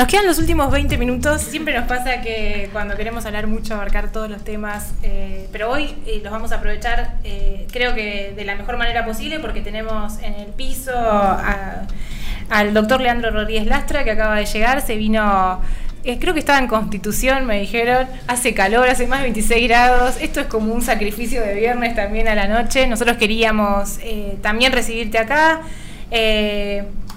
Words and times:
nos 0.00 0.08
quedan 0.08 0.24
los 0.24 0.38
últimos 0.38 0.70
20 0.70 0.96
minutos. 0.96 1.42
Siempre 1.42 1.78
nos 1.78 1.86
pasa 1.86 2.22
que 2.22 2.70
cuando 2.72 2.96
queremos 2.96 3.26
hablar 3.26 3.46
mucho, 3.46 3.74
abarcar 3.74 4.10
todos 4.10 4.30
los 4.30 4.42
temas, 4.42 4.94
eh, 5.02 5.46
pero 5.52 5.70
hoy 5.70 5.94
eh, 6.06 6.22
los 6.24 6.32
vamos 6.32 6.52
a 6.52 6.54
aprovechar, 6.54 7.16
eh, 7.22 7.66
creo 7.70 7.94
que 7.94 8.32
de 8.34 8.46
la 8.46 8.54
mejor 8.54 8.78
manera 8.78 9.04
posible, 9.04 9.40
porque 9.40 9.60
tenemos 9.60 10.18
en 10.22 10.32
el 10.36 10.46
piso 10.52 10.90
al 12.48 12.72
doctor 12.72 13.02
Leandro 13.02 13.30
Rodríguez 13.30 13.66
Lastra, 13.66 14.02
que 14.02 14.12
acaba 14.12 14.36
de 14.36 14.46
llegar, 14.46 14.80
se 14.80 14.96
vino 14.96 15.60
creo 16.02 16.32
que 16.32 16.40
estaba 16.40 16.58
en 16.58 16.66
Constitución, 16.66 17.44
me 17.44 17.60
dijeron, 17.60 18.06
hace 18.26 18.54
calor, 18.54 18.88
hace 18.88 19.06
más 19.06 19.18
de 19.18 19.24
26 19.24 19.68
grados, 19.68 20.16
esto 20.22 20.40
es 20.40 20.46
como 20.46 20.72
un 20.72 20.80
sacrificio 20.80 21.42
de 21.42 21.52
viernes 21.56 21.94
también 21.94 22.26
a 22.26 22.34
la 22.34 22.48
noche, 22.48 22.86
nosotros 22.86 23.18
queríamos 23.18 23.98
también 24.40 24.72
recibirte 24.72 25.18
acá. 25.18 25.60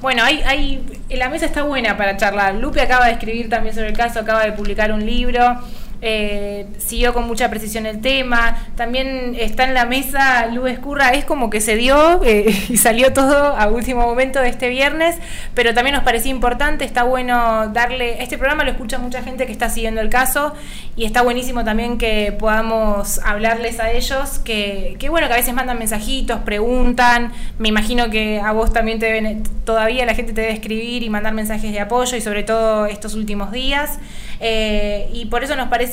Bueno, 0.03 0.21
hay, 0.21 0.41
hay, 0.45 0.83
la 1.17 1.29
mesa 1.29 1.45
está 1.45 1.63
buena 1.63 1.97
para 1.97 2.17
charlar. 2.17 2.55
Lupe 2.55 2.81
acaba 2.81 3.05
de 3.05 3.13
escribir 3.13 3.49
también 3.49 3.75
sobre 3.75 3.89
el 3.89 3.97
caso, 3.97 4.19
acaba 4.19 4.43
de 4.43 4.51
publicar 4.53 4.91
un 4.91 5.05
libro. 5.05 5.59
Eh, 6.05 6.65
siguió 6.79 7.13
con 7.13 7.25
mucha 7.25 7.49
precisión 7.49 7.85
el 7.85 8.01
tema. 8.01 8.57
También 8.75 9.37
está 9.39 9.63
en 9.63 9.73
la 9.73 9.85
mesa 9.85 10.47
Lu 10.47 10.67
Escurra, 10.67 11.11
es 11.11 11.23
como 11.23 11.49
que 11.49 11.61
se 11.61 11.77
dio 11.77 12.21
eh, 12.25 12.53
y 12.69 12.75
salió 12.75 13.13
todo 13.13 13.55
a 13.55 13.67
último 13.67 14.01
momento 14.01 14.41
de 14.41 14.49
este 14.49 14.67
viernes, 14.67 15.15
pero 15.53 15.73
también 15.73 15.95
nos 15.95 16.03
parecía 16.03 16.29
importante, 16.29 16.83
está 16.83 17.03
bueno 17.03 17.69
darle, 17.69 18.21
este 18.21 18.37
programa 18.37 18.65
lo 18.65 18.71
escucha 18.71 18.97
mucha 18.97 19.23
gente 19.23 19.45
que 19.45 19.53
está 19.53 19.69
siguiendo 19.69 20.01
el 20.01 20.09
caso 20.09 20.53
y 20.97 21.05
está 21.05 21.21
buenísimo 21.21 21.63
también 21.63 21.97
que 21.97 22.35
podamos 22.37 23.19
hablarles 23.19 23.79
a 23.79 23.91
ellos, 23.91 24.39
que, 24.39 24.97
que 24.99 25.07
bueno, 25.07 25.27
que 25.27 25.33
a 25.33 25.37
veces 25.37 25.53
mandan 25.53 25.79
mensajitos, 25.79 26.41
preguntan, 26.41 27.31
me 27.59 27.69
imagino 27.69 28.09
que 28.09 28.41
a 28.41 28.51
vos 28.51 28.73
también 28.73 28.99
te 28.99 29.05
deben, 29.05 29.43
todavía 29.63 30.05
la 30.05 30.15
gente 30.15 30.33
te 30.33 30.41
debe 30.41 30.53
escribir 30.53 31.01
y 31.01 31.09
mandar 31.09 31.33
mensajes 31.33 31.71
de 31.71 31.79
apoyo 31.79 32.17
y 32.17 32.21
sobre 32.21 32.43
todo 32.43 32.87
estos 32.87 33.15
últimos 33.15 33.53
días. 33.53 33.99
Eh, 34.45 35.09
y 35.13 35.25
por 35.27 35.43
eso 35.43 35.55
nos 35.55 35.69
parece, 35.69 35.92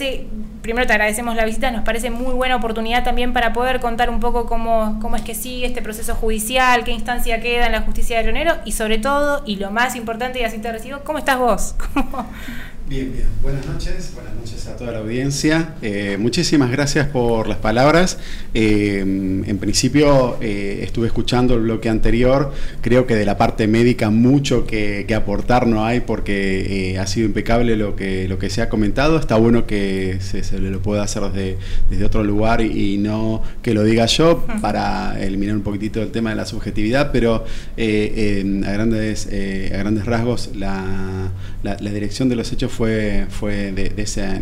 primero 0.62 0.86
te 0.86 0.92
agradecemos 0.92 1.36
la 1.36 1.44
visita, 1.44 1.70
nos 1.70 1.84
parece 1.84 2.10
muy 2.10 2.34
buena 2.34 2.56
oportunidad 2.56 3.04
también 3.04 3.32
para 3.32 3.52
poder 3.52 3.80
contar 3.80 4.10
un 4.10 4.20
poco 4.20 4.46
cómo, 4.46 4.98
cómo 5.00 5.16
es 5.16 5.22
que 5.22 5.34
sigue 5.34 5.66
este 5.66 5.82
proceso 5.82 6.14
judicial, 6.14 6.84
qué 6.84 6.92
instancia 6.92 7.40
queda 7.40 7.66
en 7.66 7.72
la 7.72 7.82
justicia 7.82 8.18
de 8.18 8.24
Leonero 8.24 8.54
y 8.64 8.72
sobre 8.72 8.98
todo, 8.98 9.42
y 9.46 9.56
lo 9.56 9.70
más 9.70 9.96
importante, 9.96 10.40
y 10.40 10.44
así 10.44 10.58
te 10.58 10.70
recibo, 10.70 11.00
¿cómo 11.04 11.18
estás 11.18 11.38
vos? 11.38 11.74
Bien, 12.90 13.12
bien. 13.12 13.28
Buenas 13.40 13.64
noches, 13.66 14.10
buenas 14.16 14.34
noches 14.34 14.66
a 14.66 14.76
toda 14.76 14.90
la 14.90 14.98
audiencia. 14.98 15.76
Eh, 15.80 16.16
muchísimas 16.18 16.72
gracias 16.72 17.06
por 17.06 17.46
las 17.46 17.58
palabras. 17.58 18.18
Eh, 18.52 18.98
en 18.98 19.58
principio 19.58 20.38
eh, 20.40 20.80
estuve 20.82 21.06
escuchando 21.06 21.54
el 21.54 21.60
bloque 21.60 21.88
anterior. 21.88 22.52
Creo 22.80 23.06
que 23.06 23.14
de 23.14 23.24
la 23.24 23.38
parte 23.38 23.68
médica 23.68 24.10
mucho 24.10 24.66
que, 24.66 25.06
aportar 25.14 25.68
no 25.68 25.84
hay 25.84 26.00
porque 26.00 26.98
ha 27.00 27.06
sido 27.06 27.26
impecable 27.26 27.76
lo 27.76 27.94
que, 27.94 28.26
lo 28.26 28.40
que 28.40 28.50
se 28.50 28.60
ha 28.60 28.68
comentado. 28.68 29.20
Está 29.20 29.36
bueno 29.36 29.66
que 29.66 30.18
se, 30.20 30.58
lo 30.58 30.82
pueda 30.82 31.04
hacer 31.04 31.22
desde, 31.30 31.58
desde 31.90 32.04
otro 32.04 32.24
lugar 32.24 32.60
y, 32.60 32.98
no 32.98 33.40
que 33.62 33.72
lo 33.72 33.84
diga 33.84 34.06
yo 34.06 34.44
para 34.60 35.22
eliminar 35.22 35.54
un 35.54 35.62
poquitito 35.62 36.02
el 36.02 36.10
tema 36.10 36.30
de 36.30 36.36
la 36.36 36.44
subjetividad, 36.44 37.12
pero 37.12 37.44
a, 37.44 38.72
grandes, 38.72 39.28
a 39.28 39.76
grandes 39.78 40.06
rasgos 40.06 40.50
la, 40.56 41.30
la, 41.62 41.76
la 41.78 41.90
dirección 41.92 42.28
de 42.28 42.34
los 42.34 42.50
hechos 42.52 42.72
fue, 42.72 42.79
fue 43.28 43.72
de, 43.72 43.92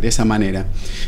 esa, 0.03 0.25
manera. 0.25 0.67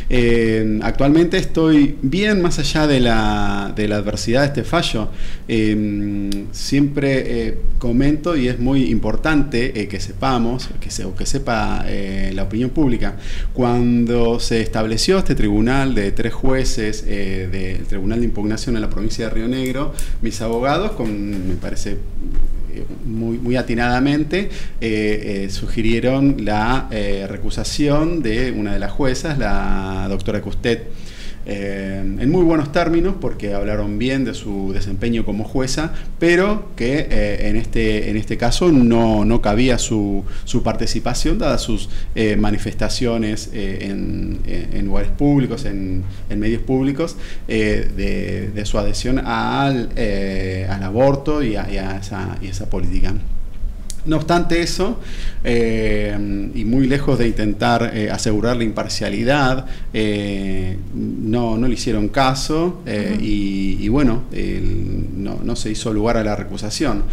Eh, 0.09 0.79
actualmente 0.83 1.37
estoy 1.37 1.97
bien 2.01 2.41
más 2.41 2.59
allá 2.59 2.87
de 2.87 2.99
la, 2.99 3.73
de 3.75 3.87
la 3.87 3.97
adversidad 3.97 4.41
de 4.41 4.47
este 4.47 4.63
fallo. 4.63 5.09
Eh, 5.47 6.29
siempre 6.51 7.47
eh, 7.47 7.57
comento 7.79 8.35
y 8.35 8.47
es 8.47 8.59
muy 8.59 8.89
importante 8.89 9.87
que 9.87 9.99
sepamos, 9.99 10.69
que 10.79 10.91
se, 10.91 11.07
que 11.17 11.25
sepa 11.25 11.85
la 12.33 12.43
opinión 12.43 12.69
pública, 12.71 13.15
cuando 13.53 14.39
se 14.39 14.61
estableció 14.61 15.19
este 15.19 15.35
tribunal 15.35 15.95
de 15.95 16.11
tres 16.11 16.33
jueces 16.33 17.05
del 17.05 17.85
Tribunal 17.87 18.19
de 18.19 18.25
Impugnación 18.25 18.75
en 18.75 18.81
la 18.81 18.89
provincia 18.89 19.25
de 19.25 19.31
Río 19.33 19.47
Negro, 19.47 19.93
mis 20.21 20.41
abogados, 20.41 20.91
con, 20.91 21.47
me 21.47 21.55
parece 21.55 21.97
muy, 23.05 23.37
muy 23.37 23.55
atinadamente 23.55 24.49
eh, 24.79 25.43
eh, 25.45 25.49
sugirieron 25.49 26.45
la 26.45 26.87
eh, 26.91 27.25
recusación 27.29 28.21
de 28.21 28.51
una 28.51 28.73
de 28.73 28.79
las 28.79 28.91
juezas, 28.91 29.37
la 29.37 30.05
doctora 30.09 30.41
Custet. 30.41 30.87
En 31.45 32.31
muy 32.31 32.43
buenos 32.43 32.71
términos, 32.71 33.15
porque 33.19 33.53
hablaron 33.53 33.97
bien 33.97 34.25
de 34.25 34.33
su 34.33 34.71
desempeño 34.73 35.25
como 35.25 35.43
jueza, 35.43 35.93
pero 36.19 36.69
que 36.75 37.07
en, 37.41 37.55
este, 37.55 38.09
en 38.09 38.17
este 38.17 38.37
caso 38.37 38.71
no, 38.71 39.25
no 39.25 39.41
cabía 39.41 39.77
su, 39.77 40.23
su, 40.45 40.63
participación, 40.63 41.39
dadas 41.39 41.61
sus 41.61 41.89
manifestaciones 42.37 43.49
en, 43.53 44.39
lugares 44.85 45.11
públicos, 45.11 45.65
en, 45.65 46.03
medios 46.29 46.61
públicos, 46.61 47.17
de, 47.47 48.61
su 48.65 48.77
adhesión 48.77 49.19
al, 49.19 49.89
al 50.69 50.83
aborto 50.83 51.43
y 51.43 51.55
a, 51.55 51.97
esa, 51.97 52.37
y 52.41 52.47
esa 52.47 52.69
política. 52.69 53.13
No 54.03 54.15
obstante 54.15 54.61
eso, 54.61 54.99
eh, 55.43 56.49
y 56.55 56.65
muy 56.65 56.87
lejos 56.87 57.19
de 57.19 57.27
intentar 57.27 57.91
eh, 57.93 58.09
asegurar 58.09 58.57
la 58.57 58.63
imparcialidad, 58.63 59.67
eh, 59.93 60.75
no, 60.95 61.55
no, 61.55 61.67
le 61.67 61.75
hicieron 61.75 62.07
caso 62.07 62.81
y, 63.19 63.87
bueno, 63.89 64.23
no, 65.15 65.55
se 65.55 65.69
hizo 65.69 65.93
lugar 65.93 66.17
a 66.17 66.23
la 66.23 66.35
recusación. 66.35 67.03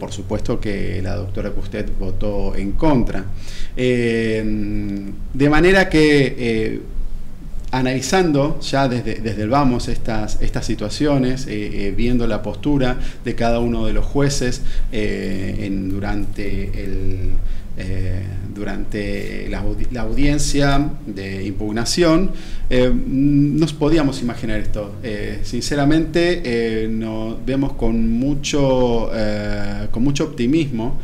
por 0.00 0.10
supuesto 0.10 0.58
que 0.58 1.02
la 1.02 1.16
doctora 1.16 1.50
Custet 1.50 1.90
votó 1.98 2.54
en 2.54 2.72
contra. 2.72 3.24
de 3.76 5.48
manera 5.50 5.88
que 5.90 6.80
analizando 7.78 8.58
ya 8.60 8.88
desde, 8.88 9.16
desde 9.16 9.42
el 9.42 9.50
vamos 9.50 9.88
estas, 9.88 10.40
estas 10.40 10.64
situaciones, 10.64 11.46
eh, 11.46 11.88
eh, 11.88 11.94
viendo 11.96 12.26
la 12.26 12.42
postura 12.42 12.98
de 13.24 13.34
cada 13.34 13.60
uno 13.60 13.86
de 13.86 13.92
los 13.92 14.04
jueces 14.04 14.62
eh, 14.92 15.68
durante, 15.90 16.84
el, 16.84 17.30
durante 18.54 19.48
la, 19.50 19.64
audiencia 20.00 20.90
de 21.06 21.44
impugnación, 21.44 22.30
nos 22.70 23.72
podíamos 23.74 24.22
imaginar 24.22 24.60
esto. 24.60 24.94
sinceramente, 25.42 26.88
nos 26.90 27.44
vemos 27.44 27.74
con 27.74 28.08
mucho, 28.10 29.10
con 29.90 30.02
mucho 30.02 30.24
optimismo. 30.24 30.98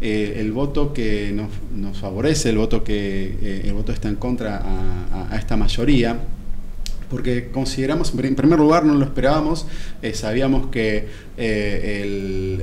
Eh, 0.00 0.36
el 0.36 0.52
voto 0.52 0.92
que 0.92 1.32
nos, 1.32 1.98
favorece, 1.98 2.50
el 2.50 2.58
voto 2.58 2.84
que 2.84 3.36
eh, 3.42 3.62
el 3.64 3.72
voto 3.72 3.92
está 3.92 4.08
en 4.08 4.14
contra 4.14 4.62
a, 5.30 5.36
esta 5.36 5.56
mayoría, 5.56 6.20
porque 7.10 7.50
consideramos, 7.50 8.12
en 8.14 8.34
primer 8.34 8.58
lugar, 8.58 8.84
no 8.84 8.94
lo 8.94 9.04
esperábamos, 9.04 9.66
eh, 10.02 10.14
sabíamos 10.14 10.68
que 10.68 11.28
el, 11.36 12.58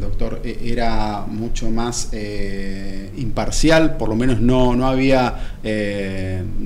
doctor 0.00 0.40
era 0.44 1.24
mucho 1.26 1.70
más 1.70 2.10
imparcial, 3.16 3.96
por 3.96 4.08
lo 4.08 4.16
menos 4.16 4.40
no, 4.40 4.76
no 4.76 4.86
había 4.86 5.58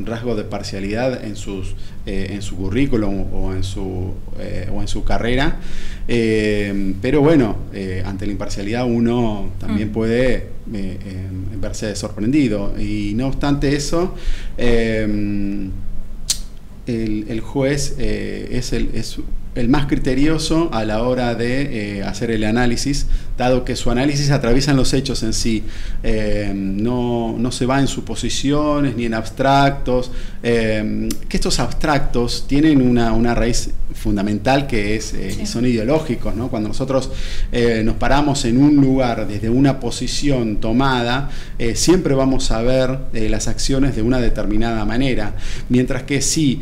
rasgo 0.05 0.37
de 0.37 0.45
parcialidad 0.45 1.25
en, 1.25 1.37
sus, 1.37 1.75
en 2.05 2.43
su 2.43 2.57
currículum 2.57 3.33
o 3.33 3.55
en 3.55 3.65
su, 3.65 4.13
o 4.73 4.81
en 4.83 4.89
su 4.89 5.03
carrera. 5.03 5.61
Eh, 6.07 6.95
pero 7.01 7.21
bueno, 7.21 7.57
eh, 7.73 8.03
ante 8.05 8.27
la 8.27 8.33
imparcialidad 8.33 8.85
uno 8.87 9.53
también 9.59 9.89
mm. 9.89 9.93
puede 9.93 10.49
eh, 10.73 10.99
verse 11.59 11.95
sorprendido. 11.97 12.75
Y 12.79 13.13
no 13.15 13.29
obstante 13.29 13.75
eso, 13.75 14.15
el, 16.87 17.41
juez 17.41 17.97
es, 17.99 18.73
el, 18.73 18.91
es 18.95 19.19
el 19.55 19.69
más 19.69 19.87
criterioso 19.87 20.69
a 20.73 20.85
la 20.85 21.03
hora 21.03 21.35
de 21.35 22.03
hacer 22.07 22.31
el 22.31 22.45
análisis, 22.45 23.07
dado 23.39 23.65
que 23.65 23.77
su 23.77 23.91
análisis 23.91 24.31
atraviesa 24.31 24.75
los 24.75 24.93
hechos 24.93 25.23
en 25.23 25.33
sí, 25.33 25.65
no, 26.55 27.37
no, 27.39 27.53
se 27.53 27.67
va 27.67 27.81
en 27.81 27.87
suposiciones 27.87 28.97
ni 28.97 29.07
en 29.07 29.15
abstractos, 29.15 30.11
que 30.43 31.09
estos 31.31 31.59
abstractos 31.59 32.47
tienen 32.47 32.83
una, 32.83 33.13
una 33.13 33.35
raíz 33.35 33.71
fundamental 33.95 34.67
que 34.67 34.97
es, 34.97 35.15
eh, 35.15 35.35
y 35.41 35.47
son 35.47 35.65
ideológicos, 35.65 36.35
¿no? 36.35 36.49
Cuando 36.49 36.69
nosotros 36.69 37.11
eh, 37.53 37.83
nos 37.85 37.97
paramos 37.97 38.45
en 38.45 38.59
un 38.59 38.77
lugar 38.77 39.27
desde 39.27 39.49
una 39.49 39.81
posición 39.81 40.57
tomada, 40.57 41.31
eh, 41.59 41.75
siempre 41.75 42.15
vamos 42.15 42.51
a 42.51 42.61
ver 42.63 42.99
las 43.13 43.49
acciones 43.49 43.97
de 43.97 44.03
una 44.03 44.21
determinada 44.21 44.85
manera, 44.85 45.37
mientras 45.69 46.03
que 46.03 46.21
si 46.21 46.61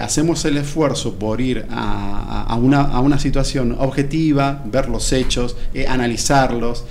hacemos 0.00 0.44
el 0.44 0.56
esfuerzo 0.56 1.14
por 1.18 1.40
ir 1.40 1.64
a, 1.70 2.56
una, 2.60 2.82
a, 2.82 3.00
una, 3.00 3.18
situación 3.18 3.76
objetiva, 3.78 4.62
ver 4.66 4.88
los 4.88 5.12
hechos, 5.12 5.56
analizarlos, 5.88 6.84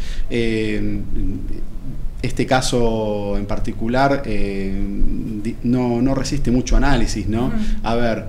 este 2.22 2.46
caso 2.46 3.38
en 3.38 3.46
particular 3.46 4.24
eh, 4.26 4.74
no, 5.64 6.02
no, 6.02 6.16
resiste 6.16 6.52
mucho 6.52 6.76
análisis, 6.76 7.28
¿no? 7.28 7.52
A 7.84 7.96
ver... 7.96 8.26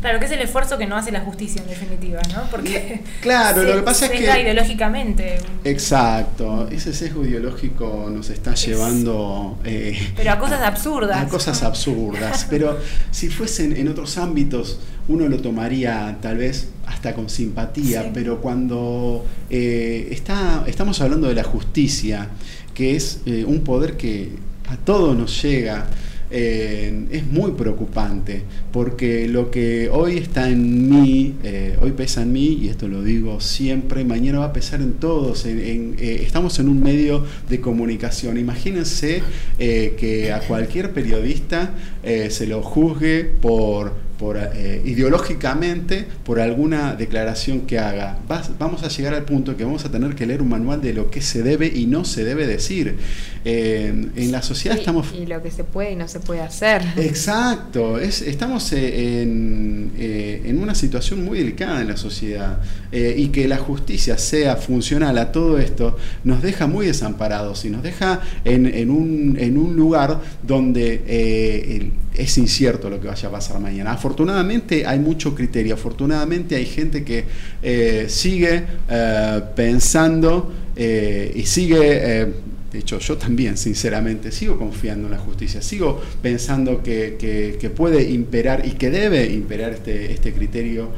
claro, 0.00 0.18
que 0.18 0.26
es 0.26 0.30
el 0.32 0.40
esfuerzo 0.40 0.76
que 0.76 0.86
no 0.86 0.96
hace 0.96 1.10
la 1.10 1.20
justicia 1.20 1.62
en 1.62 1.68
definitiva, 1.68 2.20
¿no? 2.34 2.42
Porque... 2.50 3.00
Claro, 3.22 3.62
lo 3.62 3.76
que 3.76 3.82
pasa 3.82 4.06
es 4.06 4.12
que... 4.12 4.40
ideológicamente. 4.42 5.38
Exacto, 5.64 6.68
ese 6.70 6.92
sesgo 6.92 7.24
ideológico 7.24 8.10
nos 8.12 8.28
está 8.30 8.54
llevando... 8.54 9.58
Eh, 9.64 10.12
pero 10.14 10.32
a 10.32 10.38
cosas 10.38 10.60
absurdas. 10.60 11.22
A 11.22 11.28
cosas 11.28 11.62
absurdas, 11.62 12.46
pero 12.50 12.78
si 13.10 13.28
fuesen 13.28 13.74
en 13.76 13.88
otros 13.88 14.18
ámbitos 14.18 14.78
uno 15.08 15.28
lo 15.28 15.38
tomaría 15.38 16.16
tal 16.20 16.38
vez 16.38 16.68
hasta 16.86 17.14
con 17.14 17.28
simpatía, 17.28 18.10
pero 18.12 18.40
cuando 18.40 19.24
eh, 19.50 20.08
está, 20.10 20.64
estamos 20.66 21.00
hablando 21.00 21.28
de 21.28 21.34
la 21.34 21.44
justicia, 21.44 22.28
que 22.72 22.96
es 22.96 23.20
eh, 23.26 23.44
un 23.46 23.60
poder 23.60 23.96
que 23.96 24.30
a 24.68 24.76
todos 24.76 25.16
nos 25.16 25.42
llega, 25.42 25.86
eh, 26.30 27.06
es 27.12 27.26
muy 27.26 27.52
preocupante, 27.52 28.42
porque 28.72 29.28
lo 29.28 29.50
que 29.50 29.88
hoy 29.88 30.16
está 30.18 30.48
en 30.48 30.88
mí, 30.88 31.34
hoy 31.80 31.92
pesa 31.92 32.22
en 32.22 32.32
mí, 32.32 32.58
y 32.62 32.68
esto 32.68 32.88
lo 32.88 33.02
digo 33.02 33.40
siempre, 33.40 34.04
mañana 34.04 34.40
va 34.40 34.46
a 34.46 34.52
pesar 34.52 34.80
en 34.80 34.94
todos. 34.94 35.44
estamos 35.46 36.58
en 36.58 36.68
un 36.68 36.82
medio 36.82 37.24
de 37.48 37.60
comunicación. 37.60 38.38
Imagínense 38.38 39.22
que 39.58 40.32
a 40.32 40.40
cualquier 40.40 40.92
periodista 40.92 41.74
se 42.02 42.46
lo 42.46 42.62
juzgue 42.62 43.24
por 43.24 44.03
por, 44.18 44.36
eh, 44.38 44.82
ideológicamente 44.84 46.06
por 46.24 46.40
alguna 46.40 46.94
declaración 46.94 47.62
que 47.62 47.78
haga. 47.78 48.18
vamos 48.58 48.82
a 48.82 48.88
llegar 48.88 49.14
al 49.14 49.24
punto 49.24 49.56
que 49.56 49.64
vamos 49.64 49.84
a 49.84 49.90
tener 49.90 50.14
que 50.14 50.26
leer 50.26 50.42
un 50.42 50.48
manual 50.48 50.80
de 50.80 50.94
lo 50.94 51.10
que 51.10 51.20
se 51.20 51.42
debe 51.42 51.66
y 51.66 51.86
no 51.86 52.04
se 52.04 52.24
debe 52.24 52.46
decir. 52.46 52.96
Eh, 53.44 54.08
en 54.16 54.32
la 54.32 54.40
sociedad 54.42 54.78
estamos... 54.78 55.12
Y 55.12 55.26
lo 55.26 55.42
que 55.42 55.50
se 55.50 55.64
puede 55.64 55.92
y 55.92 55.96
no 55.96 56.08
se 56.08 56.20
puede 56.20 56.40
hacer. 56.40 56.82
Exacto, 56.96 57.98
es, 57.98 58.22
estamos 58.22 58.72
eh, 58.72 59.22
en, 59.22 59.92
en, 59.98 60.58
una 60.58 60.74
situación 60.74 61.24
muy 61.24 61.38
delicada 61.38 61.80
en 61.80 61.88
la 61.88 61.96
sociedad 61.96 62.60
y 62.92 63.28
que 63.28 63.48
la 63.48 63.58
justicia 63.58 64.16
sea 64.16 64.56
funcional 64.56 65.18
a 65.18 65.32
todo 65.32 65.58
esto 65.58 65.96
nos 66.22 66.42
deja 66.42 66.68
muy 66.68 66.86
desamparados 66.86 67.64
y 67.64 67.70
nos 67.70 67.82
deja 67.82 68.20
en, 68.44 68.66
en, 68.66 68.90
un, 68.90 69.36
en 69.38 69.58
un 69.58 69.74
lugar 69.74 70.20
donde 70.42 71.90
es 72.14 72.38
incierto 72.38 72.88
lo 72.88 73.00
que 73.00 73.08
vaya 73.08 73.28
a 73.28 73.32
pasar 73.32 73.58
mañana. 73.58 73.96
Afortunadamente 74.04 74.84
hay 74.84 74.98
mucho 74.98 75.34
criterio, 75.34 75.72
afortunadamente 75.72 76.56
hay 76.56 76.66
gente 76.66 77.02
que 77.04 77.24
eh, 77.62 78.04
sigue 78.06 78.62
eh, 78.86 79.40
pensando 79.56 80.52
eh, 80.76 81.32
y 81.34 81.46
sigue, 81.46 82.34
de 82.70 82.78
hecho 82.78 82.98
yo 82.98 83.16
también 83.16 83.56
sinceramente 83.56 84.30
sigo 84.30 84.58
confiando 84.58 85.06
en 85.06 85.12
la 85.12 85.18
justicia, 85.18 85.62
sigo 85.62 86.02
pensando 86.20 86.82
que, 86.82 87.72
puede 87.74 88.02
imperar 88.10 88.66
y 88.66 88.72
que 88.72 88.90
debe 88.90 89.24
imperar 89.32 89.72
este, 89.72 90.12
este 90.12 90.34
criterio 90.34 90.90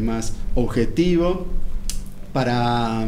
más 0.00 0.32
objetivo 0.56 1.46
para 2.32 3.06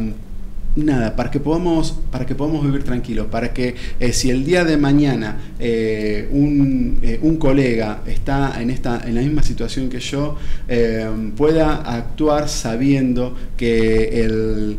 nada, 0.75 1.15
para 1.15 1.29
que 1.29 1.39
podamos, 1.39 1.97
para 2.11 2.25
que 2.25 2.35
podamos 2.35 2.63
vivir 2.63 2.83
tranquilos, 2.83 3.27
para 3.27 3.53
que 3.53 3.75
eh, 3.99 4.13
si 4.13 4.29
el 4.29 4.45
día 4.45 4.63
de 4.63 4.77
mañana 4.77 5.37
eh, 5.59 6.29
eh, 6.31 7.19
un, 7.21 7.37
colega 7.37 8.01
está 8.05 8.61
en, 8.61 8.69
esta, 8.69 9.01
en 9.05 9.15
la 9.15 9.21
misma 9.21 9.43
situación 9.43 9.89
que 9.89 9.99
yo, 9.99 10.37
pueda 11.35 11.75
actuar 11.81 12.47
sabiendo 12.47 13.35
que 13.57 14.23
el, 14.23 14.77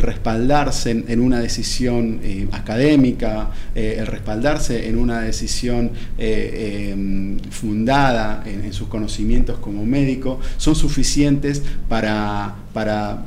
respaldarse 0.00 0.90
en, 0.90 1.20
una 1.20 1.40
decisión 1.40 2.20
académica, 2.52 3.50
el 3.74 4.06
respaldarse 4.06 4.88
en 4.88 4.98
una 4.98 5.20
decisión 5.20 5.90
fundada 7.50 8.44
en, 8.46 8.64
en, 8.64 8.72
sus 8.72 8.88
conocimientos 8.88 9.58
como 9.58 9.84
médico, 9.84 10.38
son 10.58 10.76
suficientes 10.76 11.62
para, 11.88 12.54
para 12.72 13.24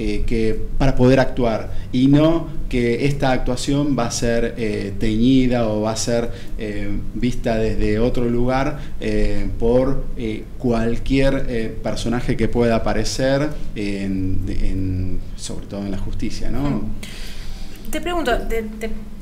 eh, 0.00 0.22
que, 0.28 0.56
para 0.78 0.94
poder 0.94 1.18
actuar 1.18 1.72
y 1.90 2.06
no 2.06 2.46
que 2.68 3.06
esta 3.06 3.32
actuación 3.32 3.98
va 3.98 4.06
a 4.06 4.12
ser 4.12 4.54
eh, 4.56 4.92
teñida 4.96 5.66
o 5.66 5.80
va 5.80 5.90
a 5.90 5.96
ser 5.96 6.30
eh, 6.56 6.88
vista 7.14 7.56
desde 7.56 7.98
otro 7.98 8.28
lugar 8.28 8.78
por 9.58 10.04
cualquier 10.58 11.74
personaje 11.82 12.36
que 12.36 12.46
pueda 12.46 12.76
aparecer, 12.76 13.48
sobre 15.36 15.66
todo 15.66 15.80
en 15.80 15.90
la 15.90 15.98
justicia. 15.98 16.48
¿no? 16.48 16.82
Te 17.90 18.00
pregunto, 18.00 18.30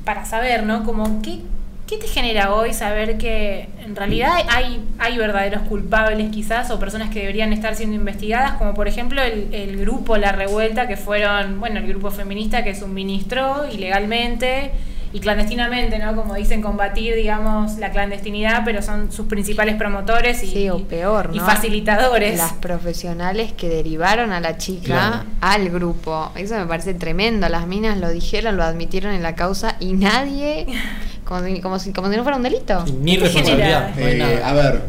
para 0.04 0.26
saber, 0.26 0.64
¿no? 0.64 0.84
Como, 0.84 1.22
¿qué, 1.22 1.40
¿Qué 1.86 1.98
te 1.98 2.08
genera 2.08 2.52
hoy 2.52 2.74
saber 2.74 3.16
que 3.16 3.68
en 3.84 3.94
realidad 3.94 4.32
hay, 4.48 4.84
hay 4.98 5.16
verdaderos 5.18 5.62
culpables 5.62 6.32
quizás 6.32 6.68
o 6.72 6.80
personas 6.80 7.10
que 7.10 7.20
deberían 7.20 7.52
estar 7.52 7.76
siendo 7.76 7.94
investigadas, 7.94 8.54
como 8.54 8.74
por 8.74 8.88
ejemplo 8.88 9.22
el, 9.22 9.76
grupo 9.76 10.16
La 10.16 10.32
Revuelta, 10.32 10.88
que 10.88 10.96
fueron, 10.96 11.60
bueno, 11.60 11.78
el 11.78 11.86
grupo 11.86 12.10
feminista 12.10 12.64
que 12.64 12.74
suministró 12.74 13.68
ilegalmente 13.72 14.72
y 15.12 15.20
clandestinamente, 15.20 16.00
¿no? 16.00 16.16
Como 16.16 16.34
dicen, 16.34 16.60
combatir, 16.60 17.14
digamos, 17.14 17.78
la 17.78 17.92
clandestinidad, 17.92 18.62
pero 18.64 18.82
son 18.82 19.12
sus 19.12 19.26
principales 19.26 19.76
promotores 19.76 20.42
y, 20.42 20.68
peor, 20.88 21.30
y 21.32 21.38
facilitadores. 21.38 22.36
Las 22.36 22.54
profesionales 22.54 23.52
que 23.52 23.68
derivaron 23.68 24.32
a 24.32 24.40
la 24.40 24.58
chica 24.58 25.24
al 25.40 25.70
grupo. 25.70 26.32
Eso 26.34 26.56
me 26.56 26.66
parece 26.66 26.94
tremendo. 26.94 27.48
Las 27.48 27.68
minas 27.68 27.96
lo 27.98 28.10
dijeron, 28.10 28.56
lo 28.56 28.64
admitieron 28.64 29.14
en 29.14 29.22
la 29.22 29.36
causa 29.36 29.76
y 29.78 29.92
nadie 29.92 30.66
como, 31.26 31.44
si, 31.78 31.92
como 31.92 32.10
si 32.10 32.16
no 32.16 32.22
fuera 32.22 32.36
un 32.36 32.42
delito. 32.42 32.84
Ni 33.02 33.16
responsabilidad. 33.16 33.98
Eh, 33.98 34.40
a 34.42 34.52
ver, 34.52 34.80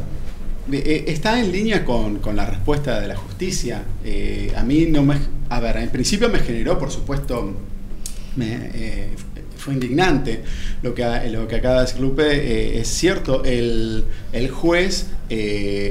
eh, 0.71 1.05
está 1.07 1.39
en 1.39 1.51
línea 1.51 1.83
con, 1.83 2.21
la 2.35 2.45
respuesta 2.45 2.99
de 2.99 3.07
la 3.07 3.15
justicia. 3.15 3.83
Eh, 4.05 4.53
a 4.55 4.63
mí 4.63 4.85
no 4.85 5.03
me... 5.03 5.17
A 5.49 5.59
ver, 5.59 5.77
en 5.77 5.89
principio 5.89 6.29
me 6.29 6.39
generó, 6.39 6.77
por 6.77 6.91
supuesto, 6.91 7.53
fue 9.57 9.73
indignante 9.73 10.43
lo 10.83 10.93
que, 10.93 11.03
lo 11.31 11.47
que 11.47 11.55
acaba 11.55 11.75
de 11.75 11.81
decir 11.81 12.01
Lupe. 12.01 12.79
es 12.79 12.87
cierto, 12.87 13.43
el, 13.43 14.05
el 14.31 14.51
juez 14.51 15.07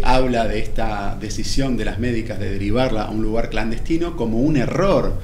habla 0.05 0.47
de 0.47 0.61
esta 0.61 1.17
decisión 1.21 1.77
de 1.77 1.87
las 1.87 1.99
médicas 1.99 2.39
de 2.39 2.51
derivarla 2.51 3.05
a 3.05 3.11
un 3.11 3.23
lugar 3.23 3.51
clandestino 3.51 4.15
como 4.15 4.39
un 4.39 4.59
error 4.59 5.19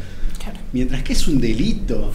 Mientras 0.73 1.03
que 1.03 1.13
es 1.13 1.29
un 1.29 1.41
delito. 1.41 2.13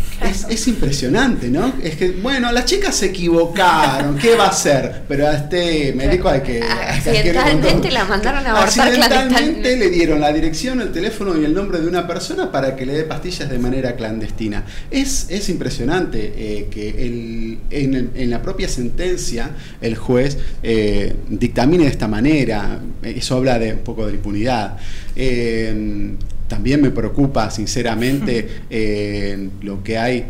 Es, 0.49 0.67
impresionante, 0.67 1.49
¿no? 1.49 1.73
Es 1.81 1.95
que, 1.95 2.11
bueno, 2.11 2.51
las 2.51 2.65
chicas 2.65 2.95
se 2.95 3.07
equivocaron, 3.07 4.17
¿qué 4.17 4.35
va 4.35 4.45
a 4.45 4.49
hacer? 4.49 5.03
Pero 5.07 5.27
a 5.27 5.33
este 5.33 5.93
médico 5.93 6.27
hay 6.27 6.41
que... 6.41 6.63
Accidentalmente 6.63 7.91
la 7.91 8.05
mandaron 8.05 8.45
a 8.45 8.51
abortar 8.51 8.87
Accidentalmente 8.87 9.77
le 9.77 9.89
dieron 9.89 10.19
la 10.19 10.33
dirección, 10.33 10.81
el 10.81 10.91
teléfono 10.91 11.39
y 11.39 11.45
el 11.45 11.53
nombre 11.53 11.79
de 11.79 11.87
una 11.87 12.07
persona 12.07 12.51
para 12.51 12.75
que 12.75 12.85
le 12.85 12.93
dé 12.93 13.03
pastillas 13.03 13.49
de 13.49 13.59
manera 13.59 13.95
clandestina. 13.95 14.63
Es, 14.89 15.27
es 15.29 15.49
impresionante 15.49 16.33
eh, 16.35 16.67
que 16.71 16.89
el, 16.89 17.59
en, 17.69 18.29
la 18.29 18.41
propia 18.41 18.67
sentencia 18.67 19.51
el 19.81 19.95
juez 19.95 20.37
eh, 20.63 21.15
dictamine 21.29 21.83
de 21.83 21.91
esta 21.91 22.07
manera. 22.07 22.79
Eso 23.03 23.37
habla 23.37 23.59
de 23.59 23.73
un 23.73 23.79
poco 23.79 24.07
de 24.07 24.13
impunidad. 24.13 24.77
Eh, 25.15 26.15
también 26.47 26.81
me 26.81 26.91
preocupa 26.91 27.49
sinceramente 27.51 28.61
eh, 28.69 29.49
lo 29.61 29.83
que 29.83 29.97
hay, 29.97 30.25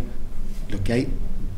lo 0.69 0.83
que 0.83 0.93
hay 0.93 1.07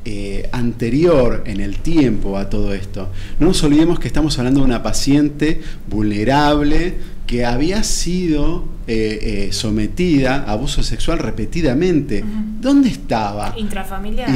eh, 0.05 0.49
anterior 0.51 1.43
en 1.45 1.59
el 1.59 1.79
tiempo 1.79 2.37
a 2.37 2.49
todo 2.49 2.73
esto. 2.73 3.09
No 3.39 3.47
nos 3.47 3.63
olvidemos 3.63 3.99
que 3.99 4.07
estamos 4.07 4.37
hablando 4.37 4.61
de 4.61 4.65
una 4.65 4.83
paciente 4.83 5.61
vulnerable 5.87 6.95
que 7.27 7.45
había 7.45 7.83
sido 7.83 8.67
eh, 8.87 9.49
sometida 9.51 10.45
a 10.47 10.53
abuso 10.53 10.81
sexual 10.81 11.19
repetidamente. 11.19 12.23
¿Dónde 12.59 12.89
estaba? 12.89 13.53
Intrafamiliar. 13.55 14.29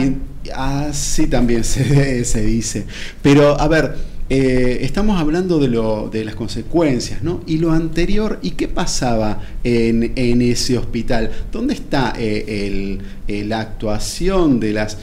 así 0.55 1.25
también 1.27 1.63
se, 1.63 2.23
se 2.23 2.41
dice. 2.45 2.85
Pero, 3.23 3.59
a 3.59 3.67
ver, 3.67 3.95
eh, 4.29 4.79
estamos 4.81 5.19
hablando 5.19 5.59
de, 5.59 5.67
lo, 5.67 6.09
de, 6.09 6.23
las 6.23 6.35
consecuencias, 6.35 7.23
¿no? 7.23 7.41
Y 7.45 7.57
lo 7.57 7.71
anterior, 7.71 8.39
¿y 8.41 8.51
qué 8.51 8.69
pasaba 8.69 9.41
en, 9.63 10.41
ese 10.41 10.77
hospital? 10.77 11.29
¿Dónde 11.51 11.73
está 11.73 12.13
eh, 12.17 12.99
eh, 13.27 13.43
la 13.45 13.59
actuación 13.59 14.59
de 14.59 14.73
las 14.73 14.97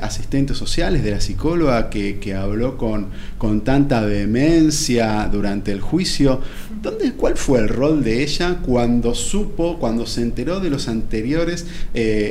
asistentes 0.00 0.56
sociales, 0.56 1.04
de 1.04 1.10
la 1.10 1.20
psicóloga 1.20 1.90
que, 1.90 2.34
habló 2.34 2.78
con, 2.78 3.08
con, 3.38 3.60
tanta 3.62 4.00
vehemencia 4.00 5.28
durante 5.30 5.70
el 5.70 5.80
juicio? 5.80 6.40
¿Dónde, 6.84 7.12
¿Cuál 7.14 7.36
fue 7.36 7.58
el 7.58 7.68
rol 7.68 8.04
de 8.04 8.22
ella 8.22 8.58
cuando 8.64 9.14
supo, 9.14 9.78
cuando 9.78 10.06
se 10.06 10.22
enteró 10.22 10.60
de 10.60 10.70
los 10.70 10.86
anteriores 10.86 11.66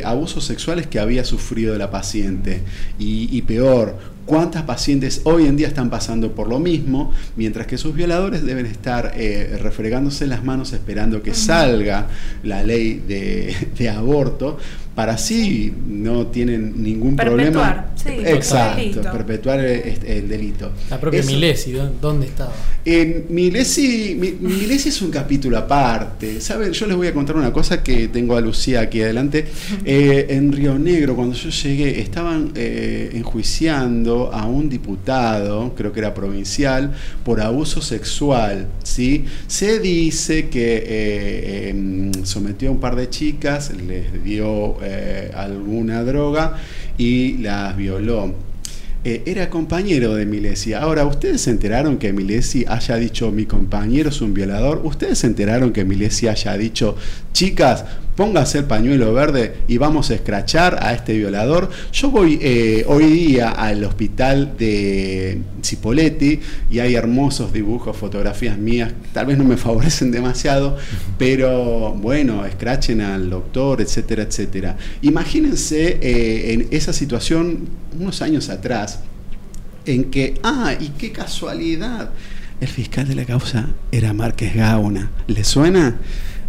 abusos 0.06 0.46
sexuales 0.46 0.88
que 0.88 1.00
había 1.00 1.26
sufrido 1.26 1.78
la 1.78 1.92
paciente? 1.92 2.62
y 3.00 3.42
peor, 3.42 3.98
cuántas 4.26 4.64
pacientes 4.64 5.22
hoy 5.26 5.48
en 5.48 5.58
día 5.58 5.68
están 5.68 5.90
pasando 5.90 6.34
por 6.34 6.48
lo 6.48 6.60
mismo, 6.60 7.12
mientras 7.36 7.68
que 7.68 7.78
sus 7.78 7.94
violadores 7.94 8.44
deben 8.44 8.66
estar 8.66 9.14
eh, 9.16 9.58
refregándose 9.62 10.28
las 10.28 10.44
manos 10.44 10.74
esperando 10.74 11.22
que 11.22 11.34
salga 11.34 12.08
la 12.44 12.64
ley 12.64 13.04
de, 13.08 13.90
aborto 13.90 14.58
para 14.96 15.18
sí 15.18 15.74
no 15.88 16.28
tienen 16.28 16.84
ningún 16.84 17.16
problema. 17.16 17.88
Sí, 17.96 18.10
Exacto, 18.10 19.02
perpetuar 19.02 19.60
el, 19.62 20.28
delito. 20.28 20.72
La 20.90 21.00
propia 21.00 21.24
Milesi, 21.24 21.74
¿dónde 22.02 22.28
estaba? 22.28 22.52
En 22.86 23.28
Milesi, 23.30 24.38
Milesi 24.42 24.90
es 24.90 25.02
un 25.02 25.10
capítulo 25.10 25.58
aparte. 25.58 26.42
¿Saben? 26.42 26.74
Yo 26.74 26.86
les 26.86 26.98
voy 26.98 27.08
a 27.08 27.14
contar 27.14 27.38
una 27.38 27.54
cosa 27.54 27.82
que 27.82 28.10
tengo 28.10 28.36
a 28.36 28.42
Lucía 28.42 28.82
aquí 28.82 29.02
adelante. 29.02 29.46
Eh, 29.86 30.28
en 30.30 30.52
Río 30.52 30.78
Negro, 30.78 31.16
cuando 31.16 31.36
yo 31.36 31.50
llegué, 31.50 32.02
estaban 32.02 32.52
eh, 32.56 33.12
enjuiciando 33.14 34.32
a 34.34 34.46
un 34.46 34.70
diputado, 34.70 35.74
creo 35.76 35.94
que 35.94 36.00
era 36.02 36.14
provincial, 36.14 36.94
por 37.24 37.40
abuso 37.40 37.82
sexual. 37.82 38.68
¿sí? 38.84 39.26
Se 39.48 39.80
dice 39.80 40.50
que 40.50 40.84
eh, 40.86 41.70
em, 41.70 42.12
sometió 42.26 42.70
a 42.70 42.72
un 42.74 42.80
par 42.80 42.96
de 42.96 43.10
chicas, 43.10 43.72
les 43.88 44.24
dio 44.24 44.83
eh, 44.84 45.32
alguna 45.34 46.04
droga 46.04 46.58
y 46.98 47.38
las 47.38 47.76
violó. 47.76 48.34
Eh, 49.06 49.24
era 49.26 49.50
compañero 49.50 50.16
de 50.16 50.26
Milesi. 50.26 50.74
Ahora, 50.74 51.06
¿ustedes 51.06 51.42
se 51.42 51.50
enteraron 51.50 51.98
que 51.98 52.14
Milesi 52.14 52.64
haya 52.68 52.96
dicho 52.96 53.32
mi 53.32 53.46
compañero 53.46 54.10
es 54.10 54.22
un 54.22 54.34
violador? 54.34 54.82
¿Ustedes 54.86 55.20
se 55.20 55.28
enteraron 55.28 55.74
que 55.74 55.84
Milesi 55.84 56.30
haya 56.30 56.58
dicho, 56.58 56.96
chicas, 57.34 57.84
póngase 58.16 58.60
el 58.60 58.66
pañuelo 58.66 59.14
verde 59.14 59.56
y 59.68 59.78
vamos 59.78 60.12
a 60.12 60.16
escrachar 60.16 60.80
a 60.82 60.94
este 60.94 61.14
violador? 61.14 61.70
Yo 61.92 62.12
voy 62.12 62.40
eh, 62.42 62.86
hoy 62.88 63.06
día 63.06 63.50
al 63.50 63.84
hospital 63.84 64.56
de 64.58 65.42
Cipoletti 65.64 66.40
y 66.70 66.80
hay 66.80 66.96
hermosos 66.96 67.54
dibujos, 67.54 67.98
fotografías 67.98 68.58
mías, 68.58 68.94
tal 69.14 69.28
vez 69.28 69.38
no 69.38 69.44
me 69.44 69.58
favorecen 69.64 70.12
demasiado, 70.12 70.78
pero 71.18 71.94
bueno, 71.94 72.46
escrachen 72.46 73.02
al 73.02 73.30
doctor, 73.30 73.82
etcétera, 73.82 74.24
etcétera. 74.24 74.78
Imagínense 75.02 76.00
eh, 76.02 76.54
en 76.54 76.68
esa 76.72 76.94
situación 76.94 77.70
unos 78.00 78.22
años 78.22 78.50
atrás, 78.50 79.00
en 79.86 80.06
que, 80.12 80.40
ah, 80.44 80.74
y 80.80 80.90
qué 80.90 81.12
casualidad, 81.12 82.12
el 82.62 82.70
fiscal 82.70 83.06
de 83.08 83.16
la 83.16 83.26
causa 83.26 83.68
era 83.92 84.14
Márquez 84.14 84.56
Gauna. 84.56 85.12
¿Le 85.28 85.44
suena? 85.44 85.98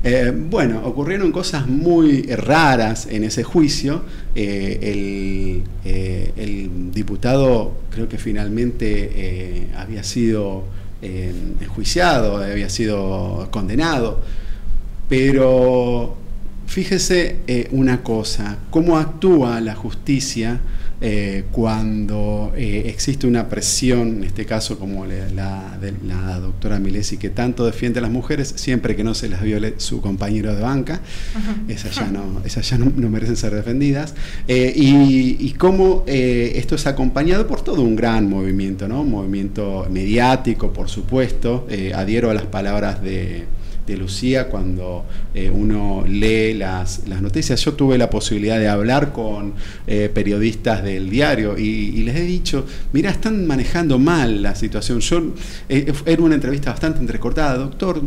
Eh, 0.06 0.30
bueno, 0.34 0.82
ocurrieron 0.84 1.32
cosas 1.32 1.66
muy 1.66 2.24
raras 2.24 3.06
en 3.10 3.24
ese 3.24 3.42
juicio. 3.42 4.02
Eh, 4.34 5.62
eh, 5.82 6.32
el, 6.36 6.92
diputado 6.92 7.72
creo 7.90 8.06
que 8.08 8.18
finalmente 8.18 9.68
había 9.76 10.04
sido 10.04 10.64
enjuiciado, 11.02 12.36
había 12.36 12.68
sido 12.68 13.48
condenado, 13.50 14.22
pero 15.08 16.16
fíjese 16.66 17.68
una 17.72 18.02
cosa, 18.02 18.58
cómo 18.70 18.96
actúa 18.96 19.60
la 19.60 19.74
justicia 19.74 20.60
eh, 21.00 21.44
cuando 21.50 22.52
eh, 22.56 22.84
existe 22.86 23.26
una 23.26 23.48
presión, 23.48 24.16
en 24.16 24.24
este 24.24 24.46
caso 24.46 24.78
como 24.78 25.04
la, 25.06 25.76
de 25.80 25.92
la 26.06 26.38
doctora 26.38 26.78
Milesi, 26.78 27.16
que 27.16 27.30
tanto 27.30 27.64
defiende 27.66 27.98
a 27.98 28.02
las 28.02 28.10
mujeres, 28.10 28.54
siempre 28.56 28.96
que 28.96 29.04
no 29.04 29.14
se 29.14 29.28
las 29.28 29.42
viole 29.42 29.74
su 29.78 30.00
compañero 30.00 30.54
de 30.54 30.62
banca, 30.62 31.00
esas 31.68 31.96
ya, 31.96 32.06
no, 32.06 32.42
esas 32.44 32.68
ya 32.68 32.78
no, 32.78 32.90
merecen 33.08 33.36
ser 33.36 33.54
defendidas, 33.54 34.14
eh, 34.48 34.72
y, 34.74 35.36
y, 35.38 35.52
cómo 35.52 36.04
esto 36.06 36.74
es 36.74 36.86
acompañado 36.86 37.46
por 37.46 37.62
todo 37.62 37.82
un 37.82 37.96
gran 37.96 38.28
movimiento, 38.28 38.88
¿no? 38.88 39.02
un 39.02 39.10
movimiento 39.10 39.86
mediático, 39.90 40.72
por 40.72 40.88
supuesto, 40.88 41.66
adhiero 41.94 42.30
a 42.30 42.34
las 42.34 42.46
palabras 42.46 43.02
de 43.02 43.44
de 43.86 43.96
Lucía 43.96 44.48
cuando 44.48 45.04
eh, 45.34 45.50
uno 45.50 46.04
lee 46.06 46.54
las, 46.54 47.06
noticias. 47.06 47.62
Yo 47.64 47.74
tuve 47.74 47.98
la 47.98 48.08
posibilidad 48.08 48.58
de 48.58 48.68
hablar 48.68 49.12
con 49.12 49.54
eh, 49.86 50.10
periodistas 50.12 50.82
del 50.82 51.10
diario 51.10 51.58
y, 51.58 52.02
les 52.02 52.16
he 52.16 52.22
dicho, 52.22 52.66
mira, 52.92 53.10
están 53.10 53.46
manejando 53.46 53.98
mal 53.98 54.42
la 54.42 54.54
situación. 54.54 55.00
Yo 55.00 55.34
eh, 55.68 55.92
era 56.06 56.22
una 56.22 56.34
entrevista 56.34 56.70
bastante 56.70 57.00
entrecortada, 57.00 57.56
doctor, 57.56 58.00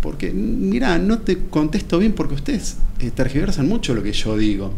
porque 0.00 0.30
mira, 0.30 0.98
no 0.98 1.18
te 1.18 1.38
contesto 1.50 1.98
bien 1.98 2.12
porque 2.12 2.34
ustedes 2.34 2.76
tergiversan 3.14 3.68
mucho 3.68 3.94
lo 3.94 4.02
que 4.02 4.12
yo 4.12 4.36
digo. 4.36 4.72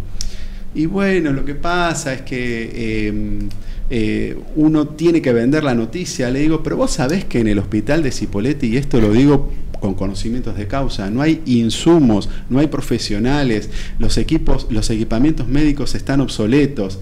Y 0.74 0.86
bueno, 0.86 1.32
lo 1.32 1.44
que 1.44 1.56
pasa 1.56 2.14
es 2.14 2.22
que 2.22 3.08
em, 3.08 3.48
uno 4.54 4.88
tiene 4.88 5.20
que 5.20 5.32
vender 5.32 5.64
la 5.64 5.74
noticia. 5.74 6.30
Le 6.30 6.40
digo, 6.40 6.62
pero 6.62 6.76
vos 6.76 6.92
sabés 6.92 7.24
que 7.24 7.40
en 7.40 7.48
el 7.48 7.58
hospital 7.58 8.02
de 8.02 8.12
Cipoletti, 8.12 8.68
y 8.68 8.76
esto 8.76 9.00
lo 9.00 9.12
digo 9.12 9.50
con 9.80 9.94
conocimientos 9.94 10.56
de 10.56 10.66
causa, 10.66 11.10
no 11.10 11.22
hay 11.22 11.42
insumos, 11.46 12.28
no 12.48 12.58
hay 12.58 12.68
profesionales, 12.68 13.70
los 13.98 14.18
equipos, 14.18 14.66
los 14.70 14.90
equipamientos 14.90 15.48
médicos 15.48 15.94
están 15.94 16.20
obsoletos. 16.20 16.98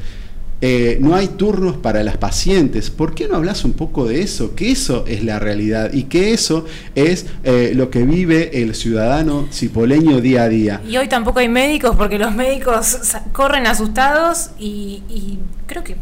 Eh, 0.61 0.99
no 1.01 1.15
hay 1.15 1.29
turnos 1.29 1.77
para 1.77 2.03
las 2.03 2.17
pacientes. 2.17 2.91
¿Por 2.91 3.15
qué 3.15 3.29
no 3.29 3.37
hablas 3.37 3.65
un 3.65 3.75
poco 3.75 4.07
de 4.07 4.23
eso? 4.23 4.57
Que 4.57 4.73
eso 4.73 5.05
es 5.07 5.23
la 5.23 5.39
realidad 5.39 5.93
y 5.93 6.05
que 6.05 6.33
eso 6.33 6.65
es 6.97 7.27
eh, 7.45 7.73
lo 7.77 7.91
que 7.91 8.03
vive 8.03 8.63
el 8.63 8.75
ciudadano 8.75 9.47
cipoleño 9.53 10.21
día 10.21 10.43
a 10.43 10.49
día. 10.49 10.81
Y 10.89 10.97
hoy 10.97 11.07
tampoco 11.07 11.39
hay 11.39 11.49
médicos 11.49 11.95
porque 11.95 12.19
los 12.19 12.35
médicos 12.35 12.99
corren 13.33 13.69
asustados 13.69 14.51
y, 14.59 15.05
y 15.09 15.39
creo 15.67 15.85
que 15.85 15.97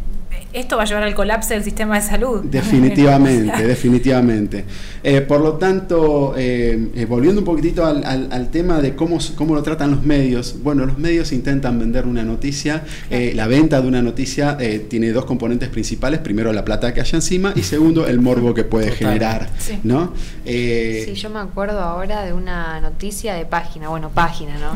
esto 0.59 0.77
va 0.77 0.83
a 0.83 0.85
llevar 0.85 1.03
al 1.03 1.13
colapso 1.15 1.53
del 1.53 1.63
sistema 1.63 1.95
de 1.95 2.01
salud. 2.01 2.43
Definitivamente, 2.43 3.63
definitivamente. 3.67 4.65
Eh, 5.03 5.21
por 5.21 5.41
lo 5.41 5.53
tanto, 5.53 6.33
eh, 6.37 6.89
eh, 6.95 7.05
volviendo 7.05 7.41
un 7.41 7.45
poquitito 7.45 7.85
al, 7.85 8.49
tema 8.51 8.81
de 8.81 8.95
cómo, 8.95 9.19
cómo 9.35 9.55
lo 9.55 9.63
tratan 9.63 9.91
los 9.91 10.03
medios, 10.03 10.57
bueno, 10.63 10.85
los 10.85 10.97
medios 10.97 11.31
intentan 11.31 11.79
vender 11.79 12.05
una 12.05 12.23
noticia, 12.23 12.83
la 13.09 13.47
venta 13.47 13.81
de 13.81 13.87
una 13.87 14.01
noticia 14.01 14.57
tiene 14.89 15.11
dos 15.11 15.25
componentes 15.25 15.69
principales, 15.69 16.19
primero 16.19 16.53
la 16.53 16.63
plata 16.63 16.93
que 16.93 17.01
hay 17.01 17.09
encima 17.13 17.53
y 17.55 17.63
segundo 17.63 18.07
el 18.07 18.19
morbo 18.19 18.53
que 18.53 18.63
puede 18.63 18.91
generar, 18.91 19.49
sí. 19.57 19.79
¿no? 19.83 20.13
sí, 20.45 21.13
yo 21.13 21.29
me 21.29 21.39
acuerdo 21.39 21.79
ahora 21.79 22.23
de 22.23 22.33
una 22.33 22.79
noticia 22.79 23.33
de 23.33 23.45
página, 23.45 23.89
bueno, 23.89 24.09
página, 24.09 24.57
¿no? 24.57 24.75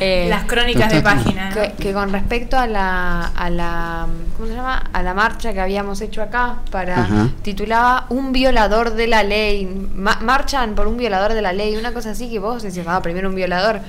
Las 0.28 0.44
crónicas 0.44 0.92
de 0.92 1.00
página. 1.00 1.52
Que, 1.78 1.92
con 1.92 2.12
respecto 2.12 2.58
a 2.58 2.66
la, 2.66 3.26
a 3.26 3.50
la, 3.50 4.06
¿cómo 4.36 4.48
se 4.48 4.54
llama? 4.54 4.83
A 4.92 5.02
la 5.02 5.14
marcha 5.14 5.52
que 5.52 5.60
habíamos 5.60 6.00
hecho 6.00 6.22
acá 6.22 6.58
para 6.70 7.06
titulaba 7.42 8.06
Un 8.08 8.32
violador 8.32 8.94
de 8.94 9.06
la 9.06 9.22
ley. 9.22 9.66
marchan 9.94 10.74
por 10.74 10.86
un 10.86 10.96
violador 10.96 11.34
de 11.34 11.42
la 11.42 11.52
ley, 11.52 11.76
una 11.76 11.92
cosa 11.92 12.10
así 12.10 12.30
que 12.30 12.38
vos 12.38 12.62
decías, 12.62 12.86
ah, 12.88 13.02
primero 13.02 13.28
un 13.28 13.34
violador. 13.34 13.80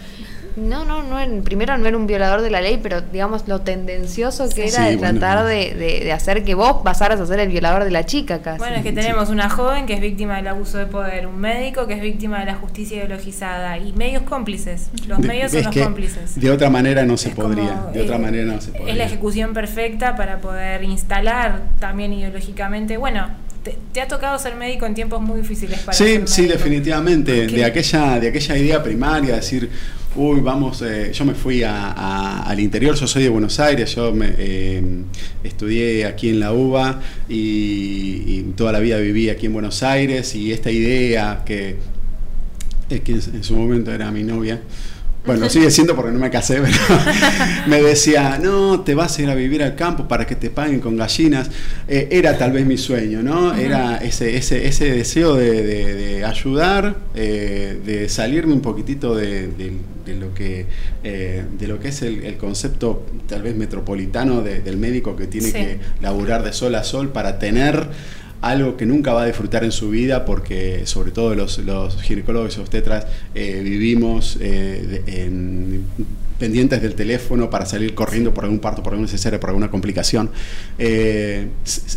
No, 0.56 0.86
no, 0.86 1.04
no, 1.04 1.44
primero 1.44 1.78
no 1.78 1.86
era 1.86 1.98
un 1.98 2.08
violador 2.08 2.42
de 2.42 2.50
la 2.50 2.62
ley, 2.62 2.80
pero 2.82 3.02
digamos 3.02 3.48
lo 3.48 3.62
tendencioso 3.62 4.48
que 4.50 4.68
era 4.68 4.86
de 4.86 4.98
tratar 4.98 5.46
de, 5.46 6.12
hacer 6.14 6.44
que 6.44 6.56
vos 6.56 6.82
pasaras 6.84 7.20
a 7.20 7.26
ser 7.26 7.40
el 7.40 7.50
violador 7.50 7.84
de 7.84 7.92
la 7.92 8.06
chica 8.06 8.42
casi. 8.42 8.60
Bueno, 8.60 8.78
es 8.78 8.84
que 8.84 8.94
tenemos 8.94 9.30
una 9.30 9.50
joven 9.50 9.86
que 9.86 9.94
es 9.94 10.02
víctima 10.02 10.38
del 10.38 10.48
abuso 10.48 10.78
de 10.78 10.86
poder, 10.86 11.28
un 11.28 11.38
médico 11.38 11.88
que 11.88 11.96
es 11.96 12.02
víctima 12.02 12.40
de 12.40 12.46
la 12.46 12.56
justicia 12.56 12.98
ideologizada 12.98 13.78
y 13.78 13.92
medios 13.94 14.24
cómplices. 14.24 14.90
Los 15.08 15.20
medios 15.20 15.52
son 15.52 15.64
los 15.64 15.76
cómplices. 15.76 16.40
De 16.40 16.52
otra 16.52 16.70
manera 16.70 17.06
no 17.06 17.18
se 17.18 17.32
podría, 17.32 17.88
de 17.94 18.02
otra 18.02 18.18
manera 18.18 18.46
no 18.46 18.62
se 18.62 18.72
podría. 18.72 18.94
Es 18.94 18.98
la 18.98 19.06
ejecución 19.06 19.54
perfecta 19.54 20.16
para 20.16 20.40
poder 20.40 20.84
instalar 20.84 21.64
también 21.80 22.14
ideológicamente, 22.14 22.98
bueno, 22.98 23.28
te, 23.94 24.02
ha 24.02 24.08
tocado 24.08 24.38
ser 24.38 24.56
médico 24.56 24.86
en 24.86 24.94
tiempos 24.94 25.22
muy 25.22 25.42
difíciles 25.42 25.80
para 25.80 25.98
Sí, 25.98 26.22
sí, 26.26 26.46
definitivamente. 26.46 27.48
De 27.48 27.66
aquella, 27.66 28.20
de 28.20 28.30
aquella 28.30 28.58
idea 28.58 28.84
primaria, 28.84 29.36
decir, 29.36 29.70
uy, 30.16 30.40
vamos, 30.42 30.82
eh, 30.82 31.12
yo 31.14 31.26
me 31.26 31.34
fui 31.34 31.64
al 31.64 32.60
interior, 32.60 32.96
yo 32.96 33.08
soy 33.08 33.24
de 33.24 33.30
Buenos 33.30 33.60
Aires, 33.60 33.96
yo 33.96 34.14
me, 34.14 34.34
eh, 34.38 34.84
estudié 35.44 36.06
aquí 36.06 36.30
en 36.30 36.40
la 36.40 36.54
UBA 36.54 37.02
y, 37.28 38.44
toda 38.56 38.72
la 38.72 38.80
vida 38.80 38.98
viví 38.98 39.30
aquí 39.30 39.48
en 39.48 39.54
Buenos 39.54 39.84
Aires 39.84 40.34
y 40.36 40.54
esta 40.54 40.72
idea 40.72 41.44
que, 41.46 41.76
que 42.88 43.12
en 43.12 43.44
su 43.44 43.56
momento 43.56 43.92
era 43.92 44.12
mi 44.12 44.24
novia, 44.24 44.62
bueno, 45.26 45.50
sigue 45.50 45.72
siendo 45.72 45.96
porque 45.96 46.12
no 46.12 46.20
me 46.20 46.30
casé, 46.30 46.62
pero 46.62 46.78
me 47.68 47.82
decía, 47.82 48.40
no, 48.42 48.82
te 48.82 48.94
vas 48.94 49.18
a 49.18 49.22
ir 49.24 49.30
a 49.30 49.36
vivir 49.36 49.64
al 49.64 49.76
campo 49.76 50.08
para 50.08 50.26
que 50.28 50.36
te 50.36 50.50
paguen 50.50 50.80
con 50.80 50.96
gallinas. 50.96 51.50
Eh, 51.88 52.10
era 52.12 52.38
tal 52.38 52.52
vez 52.52 52.66
mi 52.66 52.78
sueño, 52.78 53.24
¿no? 53.24 53.56
Era 53.56 53.98
ese, 53.98 54.38
ese, 54.38 54.68
ese 54.68 54.92
deseo 54.92 55.36
de, 55.36 56.24
ayudar, 56.26 56.98
eh, 57.16 57.80
de 57.84 58.10
salirme 58.10 58.54
un 58.54 58.62
poquitito 58.62 59.16
de, 59.16 59.50
lo, 60.20 60.34
que, 60.34 60.68
eh, 61.04 61.44
de 61.58 61.68
lo 61.68 61.80
que 61.80 61.88
es 61.90 62.02
el, 62.04 62.38
concepto 62.38 63.06
tal 63.28 63.42
vez 63.42 63.56
metropolitano 63.56 64.42
del 64.42 64.78
médico 64.78 65.16
que 65.16 65.28
tiene 65.28 65.52
que 65.52 65.80
laburar 66.02 66.44
de 66.44 66.54
sol 66.54 66.76
a 66.76 66.84
sol 66.84 67.10
para 67.10 67.40
tener 67.40 67.88
algo 68.42 68.78
que 68.78 68.86
nunca 68.86 69.14
va 69.14 69.24
a 69.24 69.26
disfrutar 69.26 69.64
en 69.64 69.72
su 69.72 69.90
vida 69.90 70.26
porque 70.26 70.86
sobre 70.86 71.12
todo 71.12 71.36
los, 71.36 71.58
los 71.60 72.02
ginecólogos 72.02 72.58
y 72.58 72.62
obstetras 72.62 73.08
eh, 73.34 73.62
vivimos 73.64 74.38
en 74.42 75.86
pendientes 76.40 76.82
del 76.82 76.96
teléfono 76.96 77.50
para 77.50 77.66
salir 77.66 77.96
corriendo 77.96 78.34
por 78.34 78.44
algún 78.44 78.60
parto, 78.60 78.84
por 78.84 78.94
algún 78.94 79.06
necesario, 79.06 79.40
por 79.40 79.50
alguna 79.50 79.70
complicación. 79.70 80.30
Eh, 80.78 81.48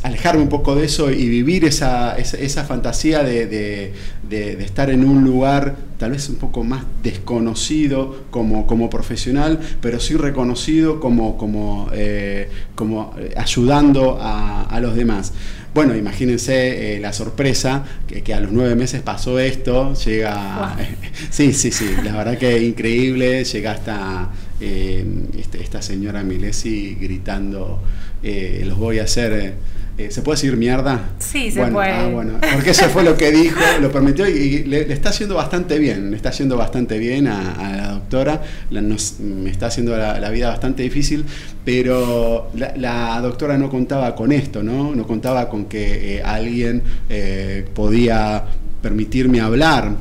alejarme 0.03 0.43
un 0.43 0.49
poco 0.49 0.77
de 0.77 0.85
eso 0.85 1.11
y 1.11 1.29
vivir 1.29 1.65
esa, 1.65 2.17
esa, 2.17 2.65
fantasía 2.65 3.23
de, 3.23 3.93
estar 4.31 4.91
en 4.91 5.05
un 5.05 5.25
lugar 5.25 5.77
tal 5.99 6.13
vez 6.13 6.29
un 6.29 6.37
poco 6.37 6.63
más 6.63 6.85
desconocido 7.03 8.25
como, 8.31 8.67
como 8.67 8.89
profesional, 8.89 9.59
pero 9.81 9.99
sí 9.99 10.15
reconocido 10.15 11.01
como, 11.01 11.37
como, 11.37 11.89
eh, 11.93 12.49
como 12.77 13.15
ayudando 13.37 14.19
a, 14.21 14.63
a 14.63 14.81
los 14.81 14.95
demás. 14.95 15.33
Bueno, 15.79 15.95
imagínense 15.95 16.97
eh, 16.97 16.99
la 16.99 17.13
sorpresa 17.13 17.85
que, 18.09 18.35
a 18.35 18.41
los 18.41 18.51
nueve 18.51 18.75
meses 18.75 19.01
pasó 19.01 19.39
esto, 19.39 19.95
llega... 19.95 20.77
sí, 21.31 21.53
sí, 21.53 21.71
sí, 21.71 21.89
la 22.03 22.17
verdad 22.17 22.37
que 22.37 22.61
increíble, 22.65 23.45
llega 23.45 23.71
hasta 23.71 24.29
eh, 24.61 25.07
este, 25.39 25.63
esta 25.63 25.81
señora 25.81 26.25
Milesi 26.25 26.97
gritando, 27.01 27.81
eh, 28.25 28.65
los 28.67 28.77
voy 28.77 28.99
a 28.99 29.05
hacer 29.05 29.55
eh, 29.99 30.13
¿Se 30.13 30.23
puede 30.23 30.37
decir 30.37 30.57
mierda? 30.57 31.11
Sí, 31.19 31.51
se 31.51 31.67
puede. 31.67 31.91
Ah, 31.91 32.07
bueno, 32.07 32.35
porque 32.55 32.71
eso 32.71 32.89
fue 32.89 33.03
lo 33.03 33.17
que 33.17 33.33
dijo, 33.33 33.59
lo 33.81 33.91
permitió 33.91 34.29
y, 34.29 34.63
le, 34.63 34.93
está 34.93 35.09
haciendo 35.09 35.35
bastante 35.35 35.77
bien, 35.81 36.13
le 36.13 36.17
está 36.17 36.29
haciendo 36.29 36.57
bastante 36.57 36.99
bien 36.99 37.27
a, 37.27 37.77
la 37.77 37.93
doctora, 37.95 38.41
me 38.71 39.51
está 39.51 39.67
haciendo 39.67 39.97
la, 39.97 40.31
vida 40.31 40.51
bastante 40.51 40.85
difícil, 40.85 41.25
pero 41.65 42.49
la, 42.55 43.21
doctora 43.21 43.59
no 43.59 43.69
contaba 43.69 44.15
con 44.15 44.31
esto, 44.31 44.63
¿no? 44.63 44.95
No 44.95 45.05
contaba 45.05 45.49
con 45.49 45.65
que 45.65 46.19
eh, 46.19 46.23
alguien 46.23 46.81
eh, 47.11 47.67
podía 47.75 48.45
permitirme 48.81 49.41
hablar 49.41 49.97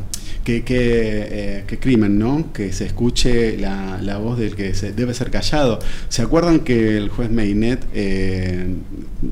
Qué, 0.47 0.63
eh, 0.65 1.63
qué, 1.67 1.77
crimen, 1.77 2.17
¿no? 2.17 2.53
Que 2.53 2.71
se 2.71 2.85
escuche 2.85 3.57
la, 3.57 3.99
la, 4.01 4.17
voz 4.17 4.39
del 4.39 4.55
que 4.55 4.73
se 4.75 4.93
debe 4.93 5.13
ser 5.13 5.29
callado. 5.29 5.79
¿Se 6.07 6.21
acuerdan 6.21 6.61
que 6.61 6.95
el 6.95 7.09
juez 7.09 7.29
Meinet 7.29 7.85
eh, 7.93 8.65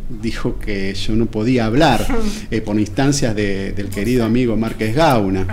dijo 0.10 0.60
que 0.60 0.93
yo 0.93 1.15
no 1.15 1.27
podía 1.27 1.67
hablar 1.67 2.05
eh, 2.51 2.60
por 2.60 2.77
instancias 2.77 3.34
del 3.34 3.88
querido 3.91 4.25
amigo 4.25 4.57
Márquez 4.57 4.93
Gauna? 4.93 5.48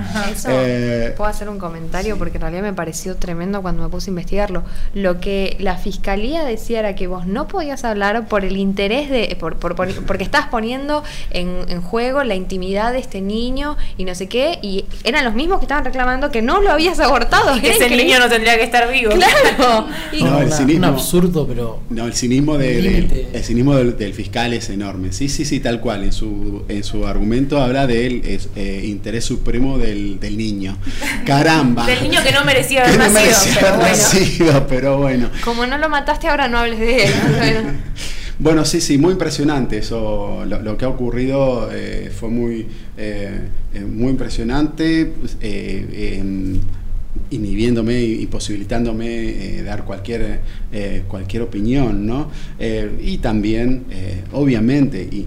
puedo 1.17 1.31
hacer 1.31 1.49
un 1.49 1.59
comentario 1.59 2.19
porque 2.19 2.39
en 2.39 2.41
realidad 2.41 2.63
me 2.63 2.73
pareció 2.73 3.15
tremendo 3.15 3.63
cuando 3.63 3.85
me 3.85 3.89
puse 3.89 4.11
a 4.11 4.11
investigarlo. 4.11 4.65
Lo 4.95 5.21
que 5.21 5.57
la 5.61 5.77
fiscalía 5.77 6.43
decía 6.45 6.81
era 6.81 6.97
que 6.97 7.07
vos 7.07 7.25
no 7.25 7.47
podías 7.47 7.85
hablar 7.85 8.27
por 8.27 8.45
el 8.45 8.57
interés 8.57 9.09
de. 9.09 9.37
Por, 9.39 9.59
por, 9.59 9.77
porque 10.07 10.25
estás 10.25 10.49
poniendo 10.49 11.05
en, 11.31 11.59
en 11.69 11.83
juego 11.83 12.25
la 12.25 12.35
intimidad 12.35 12.93
de 12.93 12.99
este 12.99 13.21
niño 13.21 13.77
y 13.97 14.05
no 14.05 14.17
sé 14.17 14.27
qué, 14.27 14.59
y 14.61 14.87
eran 15.05 15.25
los 15.25 15.35
mismos 15.35 15.52
que 15.59 15.65
estaban 15.65 15.85
reclamando 15.85 16.31
que 16.31 16.43
no 16.43 16.61
lo 16.61 16.71
habías 16.71 16.99
abortado. 17.01 17.61
que 17.61 17.71
ese 17.71 17.91
niño 17.91 18.19
no 18.19 18.29
tendría 18.29 18.57
que 18.57 18.65
estar 18.65 18.91
vivo. 18.91 19.13
Claro. 19.13 19.87
no, 20.21 20.41
el 20.41 20.53
cinismo, 20.53 20.89
un 20.89 20.95
absurdo, 20.95 21.47
pero. 21.47 21.81
No, 21.91 22.07
el 22.07 22.15
cinismo, 22.15 22.59
de, 22.59 23.29
el 23.33 23.45
cinismo 23.45 23.75
del, 23.75 24.15
fiscal 24.15 24.53
es 24.53 24.69
enorme. 24.71 25.13
Sí, 25.13 25.29
sí, 25.29 25.45
sí, 25.45 25.61
tal 25.61 25.81
cual. 25.81 26.05
En 26.05 26.13
su, 26.13 26.65
en 26.69 26.85
su 26.85 27.07
argumento 27.07 27.61
habla 27.61 27.87
del 27.87 28.23
eh, 28.25 28.83
interés 28.85 29.25
supremo 29.25 29.79
del, 29.79 30.19
niño. 30.37 30.77
Caramba. 31.27 31.87
del 31.87 32.03
niño 32.03 32.23
que 32.23 32.33
no 32.33 32.45
merecía 32.45 32.85
haber 32.85 32.99
nacido. 32.99 34.67
pero, 34.69 34.99
bueno. 34.99 35.31
Como 35.45 35.67
no 35.67 35.79
lo 35.79 35.89
mataste, 35.89 36.29
ahora 36.29 36.49
no 36.49 36.59
hables 36.59 36.79
de 36.79 37.05
él. 37.05 37.13
Bueno, 37.43 37.73
sí, 38.65 38.81
sí, 38.81 38.99
muy 38.99 39.13
impresionante 39.13 39.79
eso. 39.79 40.45
Lo, 40.47 40.77
que 40.77 40.85
ha 40.85 40.89
ocurrido 40.89 41.69
eh, 41.73 42.11
fue 42.15 42.29
muy, 42.29 42.67
eh, 42.97 43.49
eh, 43.75 43.81
muy 43.81 44.11
impresionante, 44.11 45.13
inhibiéndome 47.31 48.01
y 48.03 48.27
posibilitándome 48.27 49.63
dar 49.63 49.85
cualquier, 49.85 50.41
cualquier 51.09 51.43
opinión, 51.43 52.07
¿no? 52.07 52.31
y 53.01 53.19
también, 53.19 53.85
obviamente, 54.33 55.03
y 55.03 55.27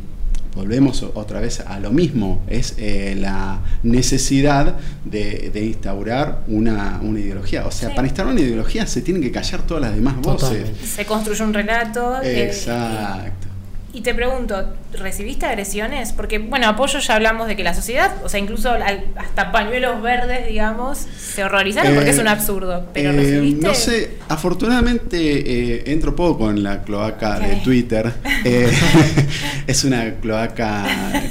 volvemos 0.56 1.04
otra 1.14 1.40
vez 1.40 1.60
a 1.60 1.80
lo 1.80 1.92
mismo, 1.92 2.42
es 2.48 2.76
eh, 2.78 3.16
la 3.20 3.60
necesidad 3.84 4.76
de, 5.04 5.52
instaurar 5.66 6.44
una, 6.48 7.00
ideología. 7.04 7.68
O 7.68 7.72
sea, 7.72 7.94
para 7.94 8.08
instaurar 8.08 8.34
una 8.34 8.42
ideología 8.42 8.88
se 8.88 9.02
tienen 9.02 9.22
que 9.22 9.32
callar 9.32 9.64
todas 9.64 9.84
las 9.84 9.96
demás 9.96 10.16
voces. 10.22 10.70
Se 10.84 11.06
construye 11.06 11.44
un 11.44 11.54
relato. 11.54 12.22
Eh, 12.22 12.46
Exacto. 12.46 13.48
Y 13.94 14.02
te 14.02 14.14
pregunto, 14.14 14.74
¿recibiste 15.00 15.46
agresiones? 15.46 16.14
Porque, 16.14 16.40
bueno, 16.40 16.68
apoyo 16.68 17.00
ya 17.00 17.16
hablamos 17.16 17.48
de 17.48 17.56
que 17.56 17.64
la 17.64 17.74
sociedad, 17.74 18.16
o 18.24 18.30
sea, 18.30 18.40
incluso 18.40 18.72
hasta 19.16 19.52
pañuelos 19.52 20.02
verdes, 20.02 20.48
digamos, 20.48 21.06
se 21.18 21.44
horrorizaron 21.44 21.96
porque 21.96 22.10
es 22.10 22.20
un 22.20 22.28
eh, 22.28 22.32
absurdo. 22.32 22.88
Pero 22.94 23.12
eh, 23.12 23.14
recibiste. 23.14 23.68
No 23.68 23.74
sé, 23.74 24.12
afortunadamente 24.28 25.18
eh, 25.18 25.84
entro 25.88 26.16
poco 26.16 26.50
en 26.50 26.64
la 26.64 26.84
cloaca 26.84 27.40
de 27.40 27.58
Twitter. 27.58 28.14
es 29.68 29.84
una 29.84 30.16
cloaca 30.16 30.86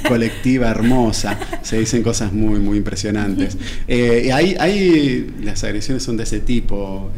colectiva 0.07 0.69
hermosa. 0.69 1.37
Se 1.61 1.79
dicen 1.79 2.03
cosas 2.03 2.31
muy, 2.31 2.59
muy 2.59 2.77
impresionantes. 2.77 3.57
y 3.87 4.29
ahí, 4.29 4.55
ahí 4.59 5.35
las 5.41 5.63
agresiones 5.63 6.03
son 6.03 6.17
de 6.17 6.23
ese 6.23 6.39
tipo, 6.39 7.11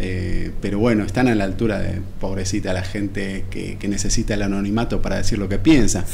pero 0.62 0.80
bueno, 0.80 1.04
están 1.04 1.28
a 1.28 1.36
la 1.36 1.44
altura 1.44 1.80
de 1.80 2.02
pobrecita 2.20 2.74
la 2.74 2.84
gente 2.84 3.46
que, 3.50 3.78
que 3.78 3.88
necesita 3.88 4.34
el 4.34 4.42
anonimato 4.42 5.02
para 5.02 5.18
decir 5.18 5.38
lo 5.38 5.50
que 5.50 5.58
piensa. 5.58 6.06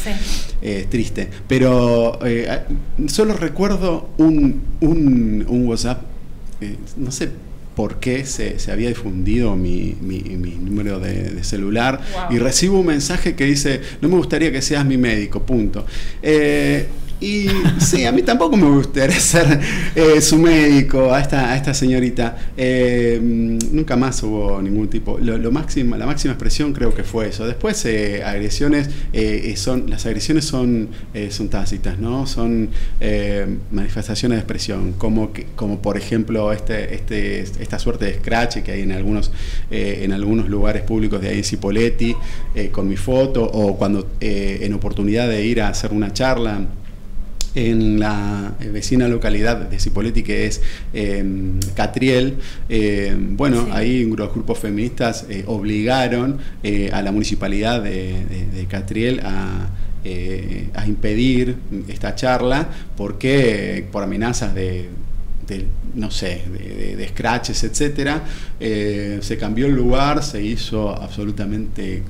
Eh, 0.65 0.87
triste. 0.89 1.27
Pero 1.47 2.19
eh, 2.25 2.61
solo 3.07 3.33
recuerdo 3.33 4.09
un, 4.17 4.61
un, 4.79 5.67
WhatsApp, 5.67 6.03
eh, 6.61 6.77
no 6.95 7.11
sé 7.11 7.29
por 7.75 7.99
qué 7.99 8.25
se, 8.25 8.55
había 8.71 8.87
difundido 8.87 9.57
mi, 9.57 9.97
mi, 9.99 10.21
número 10.61 11.01
de, 11.01 11.43
celular 11.43 11.99
y 12.29 12.37
recibo 12.37 12.79
un 12.79 12.85
mensaje 12.85 13.35
que 13.35 13.43
dice, 13.43 13.81
no 13.99 14.07
me 14.07 14.15
gustaría 14.15 14.53
que 14.53 14.61
seas 14.61 14.85
mi 14.85 14.97
médico, 14.97 15.41
punto. 15.41 15.85
Y 17.23 17.47
sí, 17.79 18.05
a 18.05 18.11
mí 18.11 18.21
tampoco 18.21 18.57
me 18.57 18.67
gustaría 18.67 19.17
ser 19.19 19.61
eh, 19.95 20.19
su 20.19 20.37
médico, 20.37 21.13
a 21.13 21.21
esta, 21.21 21.51
a 21.51 21.55
esta 21.55 21.73
señorita. 21.73 22.35
Eh, 22.57 23.17
nunca 23.21 23.95
más 23.95 24.21
hubo 24.23 24.61
ningún 24.61 24.89
tipo. 24.89 25.17
Lo, 25.19 25.49
máximo, 25.49 25.95
la 25.95 26.05
máxima 26.05 26.33
expresión 26.33 26.73
creo 26.73 26.93
que 26.93 27.03
fue 27.03 27.29
eso. 27.29 27.47
Después, 27.47 27.85
eh, 27.85 28.23
agresiones, 28.25 28.89
son, 29.55 29.89
las 29.89 30.05
agresiones 30.05 30.43
son, 30.43 30.89
son 31.29 31.47
tácitas, 31.47 31.97
¿no? 31.97 32.27
Son 32.27 32.69
manifestaciones 33.71 34.35
de 34.35 34.39
expresión, 34.41 34.93
como, 34.97 35.31
que, 35.31 35.45
como 35.55 35.81
por 35.81 35.97
ejemplo 35.97 36.51
este, 36.51 36.93
este, 36.93 37.39
esta 37.39 37.79
suerte 37.79 38.03
de 38.05 38.15
scratch 38.15 38.57
que 38.57 38.73
hay 38.73 38.81
en 38.81 38.91
algunos, 38.91 39.31
en 39.71 40.11
algunos 40.11 40.49
lugares 40.49 40.81
públicos 40.81 41.21
de 41.21 41.29
ahí 41.29 41.37
en 41.37 41.43
Cipoletti, 41.45 42.15
con 42.73 42.89
mi 42.89 42.97
foto, 42.97 43.43
o 43.45 43.77
cuando 43.77 44.09
en 44.19 44.73
oportunidad 44.73 45.29
de 45.29 45.45
ir 45.45 45.61
a 45.61 45.69
hacer 45.69 45.93
una 45.93 46.11
charla 46.11 46.67
en 47.55 47.99
la 47.99 48.55
eh, 48.59 48.69
vecina 48.69 49.07
localidad 49.07 49.57
de 49.57 49.79
Cipolletti, 49.79 50.23
que 50.23 50.47
es 50.47 50.61
em, 50.93 51.59
Catriel, 51.75 52.37
em, 52.69 53.35
bueno, 53.37 53.67
ahí 53.71 54.05
los 54.05 54.33
grupos 54.33 54.59
feministas 54.59 55.25
eh, 55.29 55.43
obligaron 55.47 56.39
eh, 56.63 56.89
a 56.91 57.01
la 57.01 57.11
municipalidad 57.11 57.83
de, 57.83 58.65
Catriel 58.69 59.21
a, 59.23 59.69
impedir 60.85 61.55
esta 61.87 62.13
charla 62.13 62.67
porque 62.97 63.87
por 63.91 64.03
amenazas 64.03 64.53
de, 64.53 64.89
no 65.95 66.11
sé, 66.11 66.41
de, 66.51 66.95
de, 66.95 67.07
scratches, 67.07 67.63
etcétera, 67.63 68.23
se 68.59 69.37
cambió 69.39 69.67
el 69.67 69.73
lugar, 69.73 70.23
se 70.23 70.43
hizo 70.43 70.89
absolutamente 70.89 72.03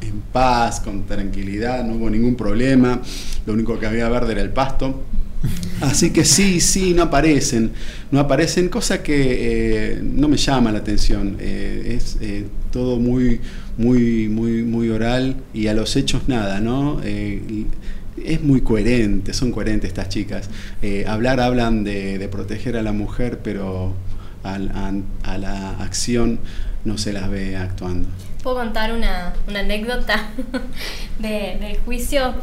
en 0.00 0.20
paz, 0.32 0.80
con 0.80 1.04
tranquilidad, 1.06 1.84
no 1.84 1.94
hubo 1.94 2.10
ningún 2.10 2.36
problema, 2.36 3.00
lo 3.46 3.52
único 3.52 3.78
que 3.78 3.86
había 3.86 4.08
verde 4.08 4.32
era 4.32 4.42
el 4.42 4.50
pasto. 4.50 5.02
Así 5.80 6.10
que 6.10 6.24
sí, 6.24 6.60
sí, 6.60 6.92
no 6.92 7.04
aparecen, 7.04 7.72
no 8.10 8.20
aparecen, 8.20 8.68
cosa 8.68 9.02
que 9.02 9.94
eh, 9.94 10.00
no 10.02 10.28
me 10.28 10.36
llama 10.36 10.72
la 10.72 10.78
atención. 10.78 11.36
Eh, 11.40 11.96
es 11.96 12.18
eh, 12.20 12.44
todo 12.70 12.98
muy, 12.98 13.40
muy, 13.78 14.28
muy, 14.28 14.62
muy 14.62 14.90
oral 14.90 15.36
y 15.54 15.68
a 15.68 15.74
los 15.74 15.96
hechos 15.96 16.28
nada, 16.28 16.60
¿no? 16.60 17.00
es 17.02 18.42
muy 18.42 18.60
coherente, 18.60 19.32
son 19.32 19.50
coherentes 19.50 19.88
estas 19.88 20.10
chicas. 20.10 20.50
hablar 21.06 21.40
hablan 21.40 21.84
de, 21.84 22.28
proteger 22.30 22.76
a 22.76 22.82
la 22.82 22.92
mujer, 22.92 23.38
pero 23.42 23.94
a, 24.44 24.54
a 25.22 25.38
la 25.38 25.70
acción 25.78 26.38
no 26.84 26.98
se 26.98 27.14
las 27.14 27.30
ve 27.30 27.56
actuando. 27.56 28.08
¿Puedo 28.42 28.56
contar 28.56 28.92
una, 28.92 29.34
anécdota 29.48 30.28
de, 31.18 31.58
del 31.60 31.78
juicio? 31.84 32.34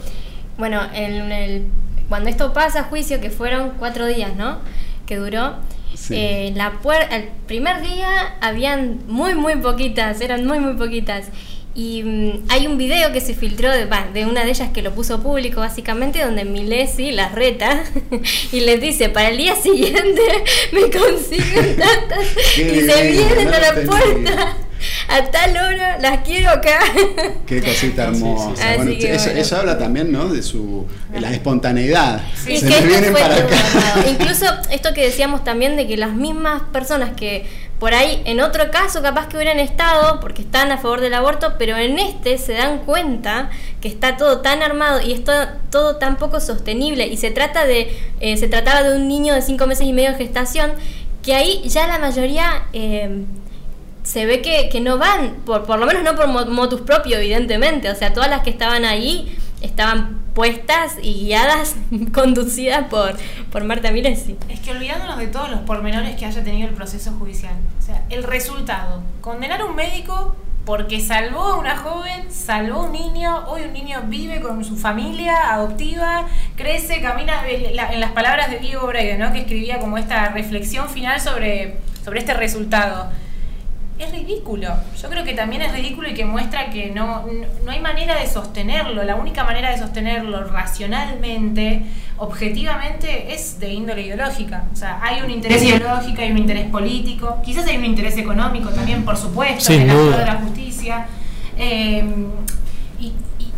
Bueno, 0.57 0.81
en 0.93 1.31
el, 1.31 1.63
cuando 2.09 2.29
esto 2.29 2.53
pasa, 2.53 2.83
juicio, 2.83 3.19
que 3.19 3.29
fueron 3.29 3.73
cuatro 3.79 4.05
días, 4.05 4.35
¿no? 4.35 4.59
Que 5.05 5.17
duró. 5.17 5.55
Eh, 6.11 6.53
la 6.55 6.73
el 7.11 7.29
primer 7.47 7.81
día 7.81 8.35
habían 8.39 8.99
muy, 9.07 9.33
muy 9.33 9.55
poquitas, 9.55 10.21
eran 10.21 10.45
muy, 10.45 10.59
muy 10.59 10.75
poquitas. 10.75 11.29
Y 11.73 12.03
mm, 12.03 12.45
hay 12.49 12.67
un 12.67 12.77
video 12.77 13.11
que 13.11 13.21
se 13.21 13.33
filtró 13.33 13.71
de, 13.71 13.87
de, 14.13 14.25
una 14.25 14.43
de 14.43 14.49
ellas 14.49 14.69
que 14.73 14.81
lo 14.81 14.93
puso 14.93 15.21
público 15.21 15.59
básicamente, 15.59 16.23
donde 16.23 16.45
Milesi 16.45 17.11
las 17.11 17.33
reta 17.33 17.83
y 18.51 18.61
les 18.61 18.79
dice, 18.81 19.09
para 19.09 19.29
el 19.29 19.37
día 19.37 19.55
siguiente 19.55 20.21
me 20.71 20.81
consiguen 20.89 21.77
tantas 21.77 22.57
y 22.57 22.81
se 22.81 23.11
vienen 23.11 23.53
a 23.53 23.59
la 23.59 23.73
puerta. 23.85 24.57
A 25.09 25.23
tal 25.31 25.51
hora 25.51 25.97
las 25.99 26.19
quiero 26.19 26.49
acá. 26.49 26.79
Qué 27.45 27.61
cosita 27.61 28.05
hermosa. 28.05 28.75
eso, 28.75 29.57
habla 29.57 29.77
también, 29.77 30.11
¿no? 30.11 30.27
De 30.27 30.43
su 30.43 30.85
la 31.13 31.31
espontaneidad. 31.31 32.21
se 32.35 32.81
vienen 32.81 33.13
para 33.13 33.35
acá. 33.35 33.55
Incluso 34.09 34.45
esto 34.69 34.93
que 34.93 35.05
decíamos 35.05 35.43
también 35.43 35.77
de 35.77 35.87
que 35.87 35.95
las 35.95 36.13
mismas 36.13 36.63
personas 36.73 37.11
que 37.15 37.45
por 37.79 37.93
ahí, 37.93 38.23
en 38.25 38.39
otro 38.41 38.71
caso, 38.71 39.03
capaz 39.03 39.27
que 39.27 39.37
hubieran 39.37 39.59
estado 39.59 40.19
porque 40.19 40.41
están 40.41 40.71
a 40.71 40.79
favor 40.79 40.99
del 40.99 41.13
aborto, 41.13 41.53
pero 41.59 41.77
en 41.77 41.99
este 41.99 42.39
se 42.39 42.53
dan 42.53 42.79
cuenta 42.79 43.51
que 43.81 43.87
está 43.87 44.17
todo 44.17 44.41
tan 44.41 44.63
armado 44.63 44.99
y 45.01 45.13
esto 45.13 45.31
todo 45.69 45.97
tan 45.97 46.17
poco 46.17 46.39
sostenible. 46.39 47.05
Y 47.05 47.17
se 47.17 47.29
trata 47.29 47.65
de, 47.65 47.95
eh, 48.19 48.37
se 48.37 48.47
trataba 48.47 48.81
de 48.81 48.95
un 48.95 49.07
niño 49.07 49.35
de 49.35 49.43
cinco 49.43 49.67
meses 49.67 49.85
y 49.85 49.93
medio 49.93 50.11
de 50.11 50.17
gestación, 50.17 50.71
que 51.21 51.35
ahí 51.35 51.61
ya 51.65 51.85
la 51.85 51.99
mayoría 51.99 52.63
eh, 52.73 53.25
se 54.07 54.25
ve 54.25 54.41
que, 54.41 54.69
que, 54.69 54.79
no 54.79 54.97
van, 54.97 55.35
por, 55.45 55.65
por 55.65 55.77
lo 55.79 55.85
menos 55.85 56.01
no 56.01 56.15
por 56.15 56.27
motus 56.27 56.79
propio, 56.79 57.17
evidentemente. 57.17 57.91
O 57.91 57.95
sea, 57.95 58.13
todas 58.13 58.29
las 58.29 58.41
que 58.41 58.49
estaban 58.49 58.85
ahí 58.85 59.37
estaban 59.59 60.21
puestas 60.33 60.95
y 61.01 61.25
guiadas, 61.25 61.75
conducidas 62.13 62.85
por, 62.85 63.17
por 63.51 63.65
Marta 63.65 63.91
Milesi. 63.91 64.37
Es 64.47 64.61
que 64.61 64.71
olvidándonos 64.71 65.17
de 65.17 65.27
todos 65.27 65.51
los 65.51 65.59
pormenores 65.61 66.15
que 66.15 66.25
haya 66.25 66.41
tenido 66.41 66.69
el 66.69 66.73
proceso 66.73 67.11
judicial. 67.19 67.55
O 67.77 67.81
sea, 67.81 68.05
el 68.09 68.23
resultado, 68.23 69.03
condenar 69.19 69.59
a 69.59 69.65
un 69.65 69.75
médico 69.75 70.37
porque 70.63 71.01
salvó 71.01 71.41
a 71.41 71.57
una 71.57 71.75
joven, 71.75 72.31
salvó 72.31 72.79
a 72.79 72.83
un 72.83 72.93
niño, 72.93 73.43
hoy 73.49 73.63
un 73.63 73.73
niño 73.73 74.03
vive 74.07 74.39
con 74.39 74.63
su 74.63 74.77
familia 74.77 75.51
adoptiva, 75.51 76.27
crece, 76.55 77.01
camina, 77.01 77.41
en 77.45 77.99
las 77.99 78.11
palabras 78.13 78.49
de 78.51 78.59
Diego 78.59 78.87
Brega, 78.87 79.17
¿no? 79.17 79.33
que 79.33 79.39
escribía 79.39 79.79
como 79.79 79.97
esta 79.97 80.29
reflexión 80.29 80.87
final 80.87 81.19
sobre, 81.19 81.79
sobre 82.05 82.19
este 82.19 82.33
resultado 82.33 83.11
es 83.99 84.11
ridículo. 84.11 84.69
Yo 85.01 85.09
creo 85.09 85.23
que 85.23 85.33
también 85.33 85.61
es 85.61 85.71
ridículo 85.71 86.09
y 86.09 86.13
que 86.13 86.25
muestra 86.25 86.69
que 86.69 86.91
no, 86.91 87.25
no, 87.65 87.71
hay 87.71 87.79
manera 87.79 88.19
de 88.19 88.27
sostenerlo. 88.27 89.03
La 89.03 89.15
única 89.15 89.43
manera 89.43 89.71
de 89.71 89.77
sostenerlo 89.77 90.43
racionalmente, 90.45 91.83
objetivamente, 92.17 93.33
es 93.33 93.59
de 93.59 93.73
índole 93.73 94.03
ideológica. 94.03 94.65
O 94.71 94.75
sea, 94.75 94.99
hay 95.01 95.21
un 95.21 95.31
interés 95.31 95.63
ideológico, 95.63 96.21
hay 96.21 96.31
un 96.31 96.37
interés 96.37 96.67
político, 96.67 97.41
quizás 97.43 97.65
hay 97.67 97.77
un 97.77 97.85
interés 97.85 98.17
económico 98.17 98.69
también, 98.69 99.03
por 99.03 99.17
supuesto, 99.17 99.73
en 99.73 99.87
la 99.87 100.17
de 100.17 100.25
la 100.25 100.35
justicia. 100.35 101.07
Eh, 101.57 102.03
y 102.99 103.13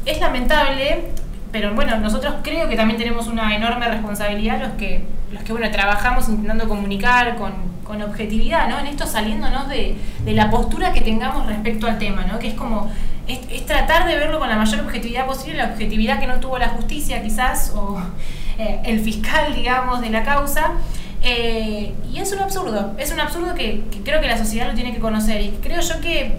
es 0.06 0.20
lamentable 0.20 1.12
pero 1.52 1.74
bueno, 1.74 1.98
nosotros 1.98 2.36
creo 2.44 2.70
que 2.70 2.76
también 2.76 3.00
tenemos 3.00 3.28
una 3.28 3.56
enorme 3.56 3.88
responsabilidad 3.88 4.60
los 4.60 4.72
que, 4.74 5.04
los 5.32 5.44
que 5.44 5.52
bueno, 5.52 5.70
trabajamos 5.72 6.30
intentando 6.30 6.68
comunicar 6.68 7.36
con, 7.38 7.54
con 7.84 8.02
objetividad, 8.02 8.70
¿no? 8.70 8.80
En 8.80 8.88
esto 8.88 9.08
saliéndonos 9.08 9.68
de, 9.68 9.98
de, 10.24 10.34
la 10.34 10.52
postura 10.52 10.94
que 10.94 11.02
tengamos 11.02 11.48
respecto 11.48 11.88
al 11.88 11.98
tema, 11.98 12.24
¿no? 12.26 12.38
Que 12.38 12.50
es 12.50 12.54
como, 12.54 12.92
es, 13.28 13.66
tratar 13.66 14.08
de 14.08 14.16
verlo 14.16 14.40
con 14.40 14.50
la 14.50 14.56
mayor 14.56 14.82
objetividad 14.82 15.26
posible, 15.26 15.58
la 15.58 15.70
objetividad 15.70 16.20
que 16.20 16.28
no 16.28 16.40
tuvo 16.40 16.60
la 16.60 16.70
justicia 16.70 17.22
quizás, 17.24 17.74
o 17.76 18.00
eh, 18.58 18.82
el 18.86 19.00
fiscal, 19.00 19.56
digamos, 19.56 20.02
de 20.02 20.10
la 20.10 20.24
causa. 20.24 20.74
Eh, 21.22 21.94
y 22.12 22.20
es 22.20 22.32
un 22.32 22.40
absurdo, 22.40 22.94
es 22.98 23.12
un 23.12 23.20
absurdo 23.20 23.54
que, 23.54 23.84
creo 24.06 24.22
que 24.22 24.28
la 24.28 24.38
sociedad 24.38 24.68
lo 24.70 24.74
tiene 24.74 24.94
que 24.94 25.00
conocer. 25.00 25.42
Y 25.42 25.50
creo 25.62 25.82
yo 25.82 26.00
que, 26.02 26.38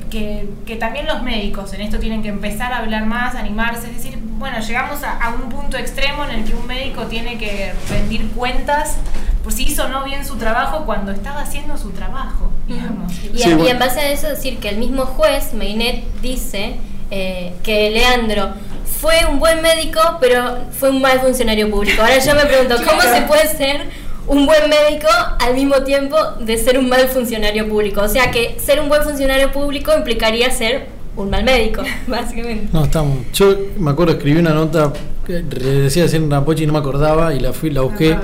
que, 0.66 0.76
también 0.76 1.06
los 1.06 1.22
médicos 1.22 1.72
en 1.74 1.82
esto 1.82 1.98
tienen 1.98 2.22
que 2.22 2.28
empezar 2.28 2.72
a 2.72 2.78
hablar 2.78 3.04
más, 3.04 3.34
animarse, 3.34 3.88
es 3.88 3.96
decir, 3.96 4.18
bueno, 4.38 4.58
llegamos 4.60 5.00
a, 5.02 5.34
un 5.34 5.50
punto 5.50 5.76
extremo 5.76 6.24
en 6.24 6.30
el 6.30 6.44
que 6.44 6.54
un 6.54 6.66
médico 6.66 7.04
tiene 7.04 7.36
que 7.36 7.72
rendir 7.90 8.28
cuentas 8.30 8.96
por 9.44 9.52
si 9.52 9.64
hizo 9.64 9.84
o 9.84 9.88
no 9.88 10.04
bien 10.04 10.24
su 10.24 10.36
trabajo 10.36 10.84
cuando 10.84 11.12
estaba 11.12 11.42
haciendo 11.42 11.76
su 11.76 11.90
trabajo, 11.90 12.50
digamos. 12.66 13.12
Y, 13.34 13.42
en 13.42 13.78
base 13.78 14.00
a 14.00 14.10
eso 14.10 14.28
decir 14.28 14.58
que 14.58 14.70
el 14.70 14.78
mismo 14.78 15.04
juez, 15.04 15.52
Meinet, 15.52 16.04
dice 16.22 16.76
eh, 17.10 17.54
que 17.62 17.90
Leandro 17.90 18.54
fue 19.00 19.24
un 19.30 19.38
buen 19.38 19.62
médico, 19.62 20.00
pero 20.20 20.58
fue 20.78 20.90
un 20.90 21.00
mal 21.00 21.20
funcionario 21.20 21.70
público. 21.70 22.02
Ahora 22.02 22.18
yo 22.18 22.34
me 22.34 22.44
pregunto, 22.44 22.76
¿cómo 22.86 23.00
se 23.00 23.22
puede 23.22 23.48
ser 23.56 23.88
un 24.26 24.46
buen 24.46 24.68
médico 24.68 25.08
al 25.38 25.54
mismo 25.54 25.82
tiempo 25.82 26.16
de 26.40 26.56
ser 26.58 26.78
un 26.78 26.88
mal 26.88 27.08
funcionario 27.08 27.68
público. 27.68 28.02
O 28.02 28.08
sea 28.08 28.30
que 28.30 28.56
ser 28.58 28.80
un 28.80 28.88
buen 28.88 29.02
funcionario 29.02 29.50
público 29.52 29.92
implicaría 29.96 30.50
ser 30.50 30.86
un 31.16 31.30
mal 31.30 31.44
médico, 31.44 31.82
básicamente. 32.06 32.68
No, 32.72 32.84
estamos. 32.84 33.18
Yo 33.32 33.54
me 33.78 33.90
acuerdo, 33.90 34.12
escribí 34.12 34.38
una 34.38 34.52
nota 34.52 34.92
que 35.26 35.42
decía 35.42 36.04
hacer 36.04 36.22
una 36.22 36.44
pocha 36.44 36.62
y 36.62 36.66
no 36.66 36.72
me 36.72 36.78
acordaba 36.78 37.34
y 37.34 37.40
la 37.40 37.52
fui, 37.52 37.70
la 37.70 37.82
busqué. 37.82 38.16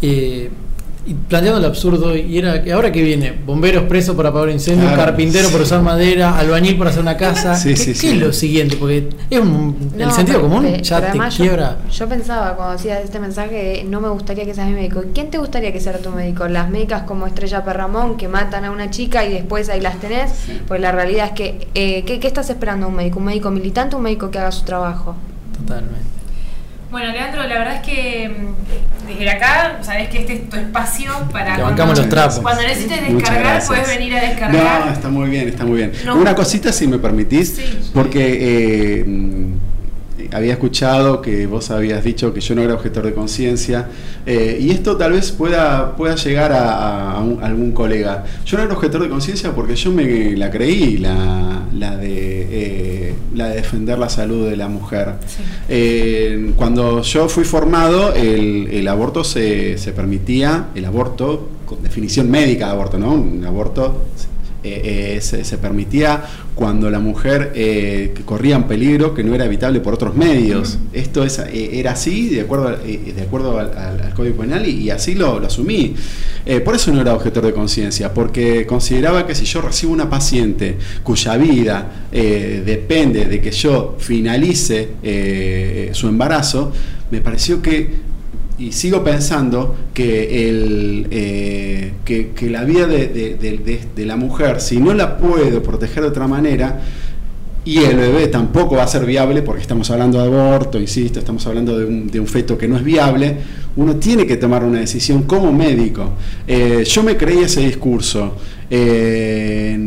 Eh, 0.00 0.50
y 1.08 1.14
planteando 1.14 1.58
el 1.58 1.64
absurdo, 1.64 2.14
y 2.14 2.36
era 2.36 2.62
que 2.62 2.70
ahora 2.70 2.92
que 2.92 3.02
viene, 3.02 3.32
bomberos 3.32 3.84
presos 3.84 4.14
por 4.14 4.26
apagar 4.26 4.50
incendios, 4.50 4.92
carpintero 4.92 5.48
por 5.48 5.62
usar 5.62 5.80
madera, 5.80 6.38
albañil 6.38 6.76
por 6.76 6.86
hacer 6.86 7.00
una 7.00 7.16
casa, 7.16 7.58
¿qué, 7.62 7.72
es 7.72 8.16
lo 8.18 8.30
siguiente? 8.30 8.76
Porque 8.76 9.08
es 9.30 9.40
un, 9.40 9.92
el 9.96 10.12
sentido 10.12 10.42
común 10.42 10.66
ya 10.82 11.10
te 11.10 11.18
quiebra. 11.34 11.78
Yo, 11.90 12.06
pensaba 12.06 12.54
cuando 12.56 12.74
hacía 12.74 13.00
este 13.00 13.18
mensaje, 13.20 13.86
no 13.88 14.02
me 14.02 14.10
gustaría 14.10 14.44
que 14.44 14.52
seas 14.52 14.68
mi 14.68 14.74
médico. 14.74 15.02
¿Quién 15.14 15.30
te 15.30 15.38
gustaría 15.38 15.72
que 15.72 15.80
sea 15.80 15.96
tu 15.96 16.10
médico? 16.10 16.46
Las 16.46 16.68
médicas 16.68 17.04
como 17.04 17.26
Estrella 17.26 17.64
Perramón 17.64 18.18
que 18.18 18.28
matan 18.28 18.66
a 18.66 18.70
una 18.70 18.90
chica 18.90 19.24
y 19.24 19.32
después 19.32 19.70
ahí 19.70 19.80
las 19.80 19.98
tenés. 20.00 20.32
Pues 20.66 20.78
la 20.78 20.92
realidad 20.92 21.28
es 21.28 21.32
que, 21.32 21.68
eh, 21.74 22.04
¿qué, 22.04 22.20
¿qué 22.20 22.26
estás 22.26 22.50
esperando 22.50 22.86
un 22.86 22.96
médico? 22.96 23.18
¿Un 23.18 23.24
médico 23.24 23.50
militante 23.50 23.94
o 23.94 23.98
un 23.98 24.04
médico 24.04 24.30
que 24.30 24.38
haga 24.38 24.52
su 24.52 24.66
trabajo? 24.66 25.16
Totalmente. 25.58 26.17
Bueno, 26.90 27.12
Leandro, 27.12 27.42
la 27.42 27.58
verdad 27.58 27.74
es 27.76 27.82
que 27.82 28.28
mm, 28.28 29.08
desde 29.08 29.30
acá, 29.30 29.78
sabes 29.82 30.08
que 30.08 30.18
este 30.20 30.32
es 30.34 30.48
tu 30.48 30.56
espacio 30.56 31.12
para. 31.30 31.56
cuando, 31.58 31.86
los 31.86 32.08
trapos. 32.08 32.40
Cuando 32.40 32.62
necesites 32.62 33.12
descargar, 33.12 33.62
puedes 33.66 33.88
venir 33.88 34.14
a 34.14 34.20
descargar. 34.20 34.86
No, 34.86 34.92
está 34.92 35.08
muy 35.08 35.28
bien, 35.28 35.48
está 35.48 35.64
muy 35.64 35.76
bien. 35.76 35.92
Una 36.14 36.34
cosita, 36.34 36.72
si 36.72 36.86
me 36.86 36.98
permitís, 36.98 37.60
porque. 37.92 38.38
Eh, 38.40 39.04
había 40.32 40.52
escuchado 40.52 41.22
que 41.22 41.46
vos 41.46 41.70
habías 41.70 42.04
dicho 42.04 42.32
que 42.34 42.40
yo 42.40 42.54
no 42.54 42.62
era 42.62 42.74
objetor 42.74 43.04
de 43.04 43.14
conciencia 43.14 43.88
eh, 44.26 44.58
y 44.60 44.70
esto 44.70 44.96
tal 44.96 45.12
vez 45.12 45.32
pueda, 45.32 45.96
pueda 45.96 46.16
llegar 46.16 46.52
a, 46.52 47.16
algún 47.16 47.72
colega. 47.72 48.24
Yo 48.44 48.58
no 48.58 48.64
era 48.64 48.74
objetor 48.74 49.02
de 49.02 49.08
conciencia 49.08 49.52
porque 49.54 49.74
yo 49.74 49.90
me 49.90 50.36
la 50.36 50.50
creí, 50.50 50.98
la, 50.98 51.62
la, 51.72 51.96
de, 51.96 52.08
eh, 52.10 52.97
la 53.34 53.48
de 53.48 53.56
defender 53.56 53.98
la 53.98 54.08
salud 54.08 54.48
de 54.48 54.56
la 54.56 54.68
mujer. 54.68 55.14
Eh, 55.68 56.52
cuando 56.56 57.02
yo 57.02 57.28
fui 57.28 57.44
formado, 57.44 58.14
el, 58.14 58.68
el 58.70 58.88
aborto 58.88 59.24
se, 59.24 59.78
se 59.78 59.92
permitía, 59.92 60.68
el 60.74 60.84
aborto, 60.84 61.48
con 61.64 61.82
definición 61.82 62.30
médica 62.30 62.66
de 62.66 62.72
aborto, 62.72 62.98
¿no? 62.98 63.12
Un 63.12 63.44
aborto 63.44 64.04
eh, 64.64 65.16
eh, 65.16 65.20
se, 65.20 65.58
permitía 65.58 66.24
cuando 66.56 66.90
la 66.90 66.98
mujer 66.98 67.52
eh, 67.54 68.12
corría 68.24 68.56
un 68.56 68.64
peligro 68.64 69.14
que 69.14 69.22
no 69.22 69.32
era 69.32 69.44
evitable 69.44 69.78
por 69.78 69.94
otros 69.94 70.16
medios. 70.16 70.78
Esto 70.92 71.22
es, 71.22 71.38
era 71.38 71.92
así 71.92 72.28
de 72.30 72.40
acuerdo, 72.40 72.76
de 72.76 73.22
acuerdo 73.22 73.56
al, 73.58 74.12
Código 74.16 74.38
Penal 74.38 74.68
y, 74.68 74.90
así 74.90 75.14
lo, 75.14 75.36
asumí. 75.36 75.94
por 76.64 76.74
eso 76.74 76.92
no 76.92 77.00
era 77.00 77.14
objetor 77.14 77.46
de 77.46 77.52
conciencia, 77.52 78.12
porque 78.12 78.66
consideraba 78.66 79.26
que 79.28 79.36
si 79.36 79.44
yo 79.44 79.60
recibo 79.60 79.92
una 79.92 80.10
paciente 80.10 80.76
cuya 81.04 81.36
vida 81.36 82.08
depende 82.10 83.26
de 83.26 83.40
que 83.40 83.52
yo 83.52 83.94
finalice 83.98 85.90
su 85.92 86.08
embarazo, 86.08 86.72
me 87.12 87.20
pareció 87.20 87.62
que 87.62 88.08
y 88.58 88.72
sigo 88.72 89.04
pensando 89.04 89.76
que, 89.94 90.48
el, 90.48 91.06
eh, 91.10 91.92
que, 92.04 92.50
la 92.50 92.64
vida 92.64 92.86
de, 92.86 94.04
la 94.04 94.16
mujer, 94.16 94.60
si 94.60 94.78
no 94.78 94.92
la 94.94 95.16
puedo 95.16 95.62
proteger 95.62 96.02
de 96.02 96.08
otra 96.08 96.26
manera, 96.26 96.80
y 97.64 97.78
el 97.78 97.96
bebé 97.96 98.28
tampoco 98.28 98.76
va 98.76 98.84
a 98.84 98.88
ser 98.88 99.04
viable, 99.06 99.42
porque 99.42 99.62
estamos 99.62 99.90
hablando 99.90 100.18
de 100.18 100.26
aborto, 100.26 100.80
insisto, 100.80 101.18
estamos 101.18 101.46
hablando 101.46 101.78
de 101.78 102.18
un, 102.18 102.26
feto 102.26 102.58
que 102.58 102.66
no 102.66 102.76
es 102.76 102.82
viable, 102.82 103.36
uno 103.76 103.96
tiene 103.96 104.26
que 104.26 104.36
tomar 104.36 104.64
una 104.64 104.80
decisión 104.80 105.22
como 105.22 105.52
médico. 105.52 106.14
Eh, 106.46 106.82
yo 106.84 107.02
me 107.02 107.16
creí 107.16 107.40
ese 107.40 107.60
discurso. 107.60 108.36
Eh, 108.70 109.78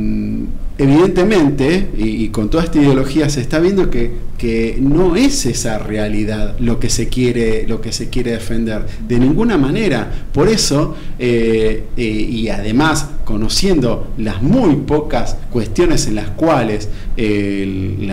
evidentemente, 0.82 1.90
y, 1.96 2.30
con 2.30 2.50
toda 2.50 2.64
esta 2.64 2.80
ideología 2.80 3.30
se 3.30 3.40
está 3.42 3.60
viendo 3.60 3.92
que, 3.92 4.12
que, 4.38 4.80
no 4.82 5.16
es 5.16 5.46
esa 5.46 5.78
realidad 5.78 6.56
lo 6.60 6.80
que 6.80 6.90
se 6.90 7.08
quiere, 7.08 7.68
lo 7.68 7.82
que 7.82 7.92
se 7.92 8.10
quiere 8.10 8.32
defender, 8.32 8.88
de 9.08 9.20
ninguna 9.20 9.60
manera. 9.60 10.12
Por 10.34 10.48
eso, 10.50 10.96
eh, 11.20 11.86
eh, 11.96 12.04
y 12.04 12.50
además 12.50 13.10
conociendo 13.26 14.12
las 14.18 14.42
muy 14.42 14.76
pocas 14.78 15.38
cuestiones 15.52 16.08
en 16.08 16.16
las 16.16 16.30
cuales 16.30 16.90
el, 17.16 18.10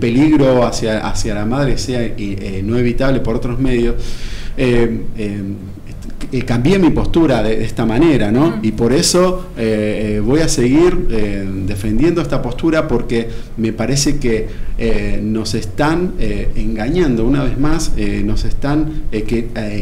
peligro 0.00 0.66
hacia, 0.66 1.06
hacia 1.06 1.34
la 1.34 1.44
madre 1.44 1.78
sea 1.78 2.02
eh, 2.02 2.60
no 2.64 2.76
evitable 2.76 3.20
por 3.20 3.36
otros 3.36 3.60
medios, 3.60 3.94
eh, 6.32 6.42
cambié 6.42 6.78
mi 6.78 6.90
postura 6.90 7.42
de, 7.42 7.64
esta 7.64 7.84
manera, 7.86 8.30
¿no? 8.30 8.58
Y 8.62 8.72
por 8.72 8.92
eso 8.92 9.50
voy 10.24 10.40
a 10.40 10.48
seguir 10.48 10.96
defendiendo 11.66 12.20
esta 12.20 12.40
postura 12.42 12.88
porque 12.88 13.28
me 13.56 13.72
parece 13.72 14.18
que 14.18 14.48
nos 15.22 15.54
están 15.54 16.14
engañando 16.56 17.24
una 17.24 17.44
vez 17.44 17.58
más, 17.58 17.92
nos 18.24 18.44
están 18.44 19.02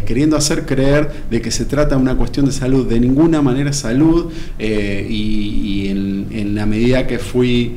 queriendo 0.04 0.36
hacer 0.36 0.66
creer 0.66 1.10
de 1.30 1.40
que 1.40 1.50
se 1.50 1.64
trata 1.64 1.96
de 1.96 2.02
una 2.02 2.16
cuestión 2.16 2.46
de 2.46 2.52
salud, 2.52 2.88
de 2.88 3.00
ninguna 3.00 3.42
manera 3.42 3.72
salud, 3.72 4.32
y, 4.58 5.88
en, 5.88 6.54
la 6.54 6.66
medida 6.66 7.06
que 7.06 7.18
fui 7.18 7.72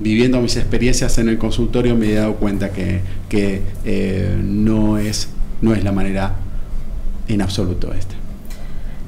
viviendo 0.00 0.40
mis 0.40 0.56
experiencias 0.56 1.18
en 1.18 1.28
el 1.28 1.38
consultorio 1.38 1.94
me 1.94 2.10
he 2.10 2.14
dado 2.14 2.34
cuenta 2.36 2.70
que, 2.70 3.00
no, 4.42 4.98
es, 4.98 5.28
no 5.60 5.74
es 5.74 5.84
la 5.84 5.92
manera 5.92 6.34
en 7.34 7.42
absoluto 7.42 7.92
esta. 7.92 8.14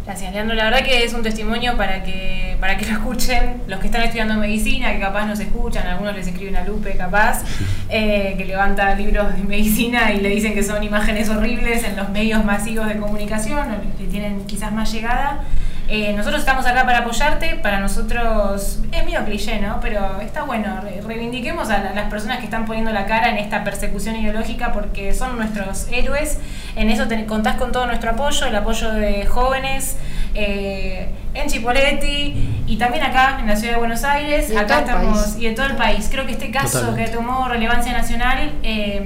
Gracias, 0.05 0.33
Leandro. 0.33 0.57
La 0.57 0.65
verdad 0.65 0.83
que 0.83 1.05
es 1.05 1.15
un 1.15 1.23
testimonio 1.23 1.77
para 1.77 2.03
que, 2.03 2.57
para 2.59 2.77
que 2.77 2.87
lo 2.87 2.93
escuchen 2.93 3.63
los 3.69 3.79
que 3.79 3.87
están 3.87 4.03
estudiando 4.03 4.35
medicina, 4.35 4.93
que 4.93 4.99
capaz 4.99 5.27
nos 5.27 5.39
escuchan, 5.39 5.87
algunos 5.87 6.17
les 6.17 6.27
escriben 6.27 6.57
a 6.57 6.65
Lupe, 6.65 6.97
capaz, 6.97 7.45
eh, 7.89 8.35
que 8.37 8.45
levanta 8.45 8.95
libros 8.97 9.37
de 9.37 9.45
medicina 9.45 10.13
y 10.13 10.21
le 10.21 10.31
dicen 10.31 10.55
que 10.55 10.65
son 10.65 10.83
imágenes 10.83 11.29
horribles 11.29 11.85
en 11.85 11.97
los 11.97 12.09
medios 12.09 12.45
masivos 12.45 12.89
de 12.89 12.97
comunicación, 12.97 13.69
que 13.97 14.07
tienen 14.07 14.45
quizás 14.47 14.73
más 14.73 14.93
llegada. 14.93 15.45
Eh, 15.94 16.14
nosotros 16.14 16.40
estamos 16.40 16.64
acá 16.64 16.87
para 16.87 17.00
apoyarte, 17.00 17.57
para 17.57 17.78
nosotros 17.78 18.78
es 18.90 19.05
medio 19.05 19.22
cliché, 19.26 19.61
¿no? 19.61 19.78
Pero 19.83 20.22
está 20.22 20.42
bueno, 20.42 20.81
reivindiquemos 21.07 21.68
a 21.68 21.92
las 21.92 22.09
personas 22.09 22.38
que 22.38 22.44
están 22.44 22.64
poniendo 22.64 22.90
la 22.92 23.05
cara 23.05 23.28
en 23.28 23.37
esta 23.37 23.62
persecución 23.62 24.16
ideológica 24.16 24.72
porque 24.72 25.12
son 25.12 25.37
nuestros 25.37 25.88
héroes. 25.92 26.38
En 26.76 26.88
eso 26.88 27.09
te, 27.09 27.26
contás 27.26 27.57
con 27.57 27.72
todo 27.72 27.85
nuestro 27.85 28.12
apoyo, 28.12 28.46
el 28.46 28.57
apoyo 28.57 28.90
de 28.90 29.26
jóvenes 29.26 29.98
eh, 30.35 31.11
en 31.35 31.50
Chipoletti 31.50 32.62
y 32.66 32.76
también 32.78 33.05
acá 33.05 33.37
en 33.38 33.46
la 33.46 33.57
ciudad 33.57 33.74
de 33.74 33.78
Buenos 33.78 34.02
Aires. 34.02 34.48
Y 34.48 34.57
acá 34.57 34.78
estamos 34.78 35.37
y 35.37 35.46
en 35.46 35.55
todo 35.55 35.66
el 35.66 35.76
país. 35.76 36.09
Creo 36.11 36.24
que 36.24 36.33
este 36.33 36.50
caso 36.50 36.96
que 36.96 37.07
tomó 37.09 37.48
relevancia 37.48 37.92
nacional. 37.92 38.50
Eh, 38.62 39.05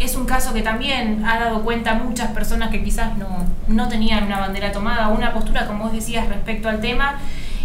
es 0.00 0.14
un 0.16 0.26
caso 0.26 0.54
que 0.54 0.62
también 0.62 1.24
ha 1.26 1.38
dado 1.38 1.62
cuenta 1.62 1.94
muchas 1.94 2.30
personas 2.30 2.70
que 2.70 2.82
quizás 2.82 3.16
no, 3.16 3.44
no 3.66 3.88
tenían 3.88 4.24
una 4.24 4.38
bandera 4.38 4.72
tomada, 4.72 5.08
una 5.08 5.32
postura, 5.32 5.66
como 5.66 5.84
vos 5.84 5.92
decías, 5.92 6.28
respecto 6.28 6.68
al 6.68 6.80
tema. 6.80 7.18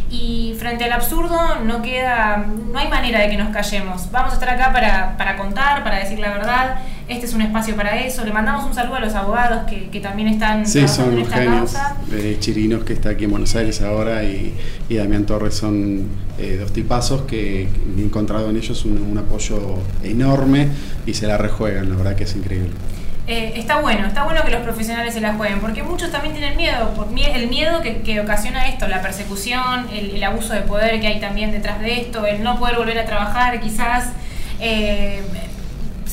Y 0.10 0.56
frente 0.60 0.84
al 0.84 0.92
absurdo 0.92 1.56
no 1.64 1.82
queda, 1.82 2.46
no 2.72 2.78
hay 2.78 2.88
manera 2.88 3.20
de 3.20 3.30
que 3.30 3.38
nos 3.38 3.50
callemos. 3.50 4.12
Vamos 4.12 4.32
a 4.32 4.34
estar 4.36 4.50
acá 4.50 4.72
para, 4.72 5.18
para 5.18 5.38
contar, 5.38 5.84
para 5.84 5.98
decir 5.98 6.20
la 6.20 6.30
verdad. 6.30 6.76
Este 7.14 7.28
es 7.28 7.34
un 7.34 7.42
espacio 7.42 7.76
para 7.76 8.00
eso. 8.00 8.26
Le 8.26 8.34
mandamos 8.34 8.66
un 8.66 8.74
saludo 8.74 8.96
a 8.96 9.00
los 9.00 9.14
abogados 9.14 9.70
que, 9.70 9.90
que 9.90 10.00
también 10.00 10.28
están 10.28 10.66
sí, 10.66 10.88
son 10.88 11.14
en 11.14 11.20
esta 11.20 11.36
genios, 11.36 11.72
causa. 11.72 11.96
Chirinos, 12.40 12.84
que 12.84 12.94
está 12.94 13.10
aquí 13.10 13.26
en 13.26 13.32
Buenos 13.32 13.56
Aires 13.56 13.82
ahora, 13.82 14.24
y, 14.24 14.54
y 14.90 14.96
Damián 14.96 15.26
Torres 15.26 15.54
son 15.54 16.08
eh, 16.40 16.58
dos 16.60 16.74
tipazos 16.74 17.22
que, 17.24 17.68
he 17.98 18.02
encontrado 18.02 18.50
en 18.50 18.58
ellos 18.58 18.84
un, 18.86 18.98
un, 19.00 19.18
apoyo 19.18 19.78
enorme 20.04 20.70
y 21.06 21.14
se 21.14 21.28
la 21.28 21.38
rejuegan. 21.38 21.90
La 21.90 21.96
verdad 21.96 22.16
que 22.16 22.24
es 22.24 22.36
increíble. 22.36 22.72
Eh, 23.28 23.54
está 23.56 23.80
bueno, 23.80 24.08
está 24.08 24.24
bueno 24.24 24.42
que 24.44 24.52
los 24.52 24.62
profesionales 24.62 25.14
se 25.14 25.22
la 25.22 25.34
jueguen, 25.36 25.60
porque 25.62 25.84
muchos 25.84 26.12
también 26.12 26.34
tienen 26.34 26.58
miedo, 26.58 26.94
por 26.96 27.08
el 27.08 27.48
miedo 27.48 27.82
que, 27.82 28.02
que 28.02 28.20
ocasiona 28.20 28.68
esto, 28.68 28.88
la 28.88 29.02
persecución, 29.02 29.88
el, 29.94 30.12
el, 30.16 30.24
abuso 30.24 30.54
de 30.54 30.62
poder 30.62 31.00
que 31.00 31.08
hay 31.08 31.22
también 31.22 31.52
detrás 31.52 31.80
de 31.80 32.02
esto, 32.02 32.26
el 32.26 32.44
no 32.44 32.60
poder 32.60 32.76
volver 32.76 33.00
a 33.00 33.06
trabajar 33.06 33.62
quizás. 33.62 34.10
Eh, 34.60 35.22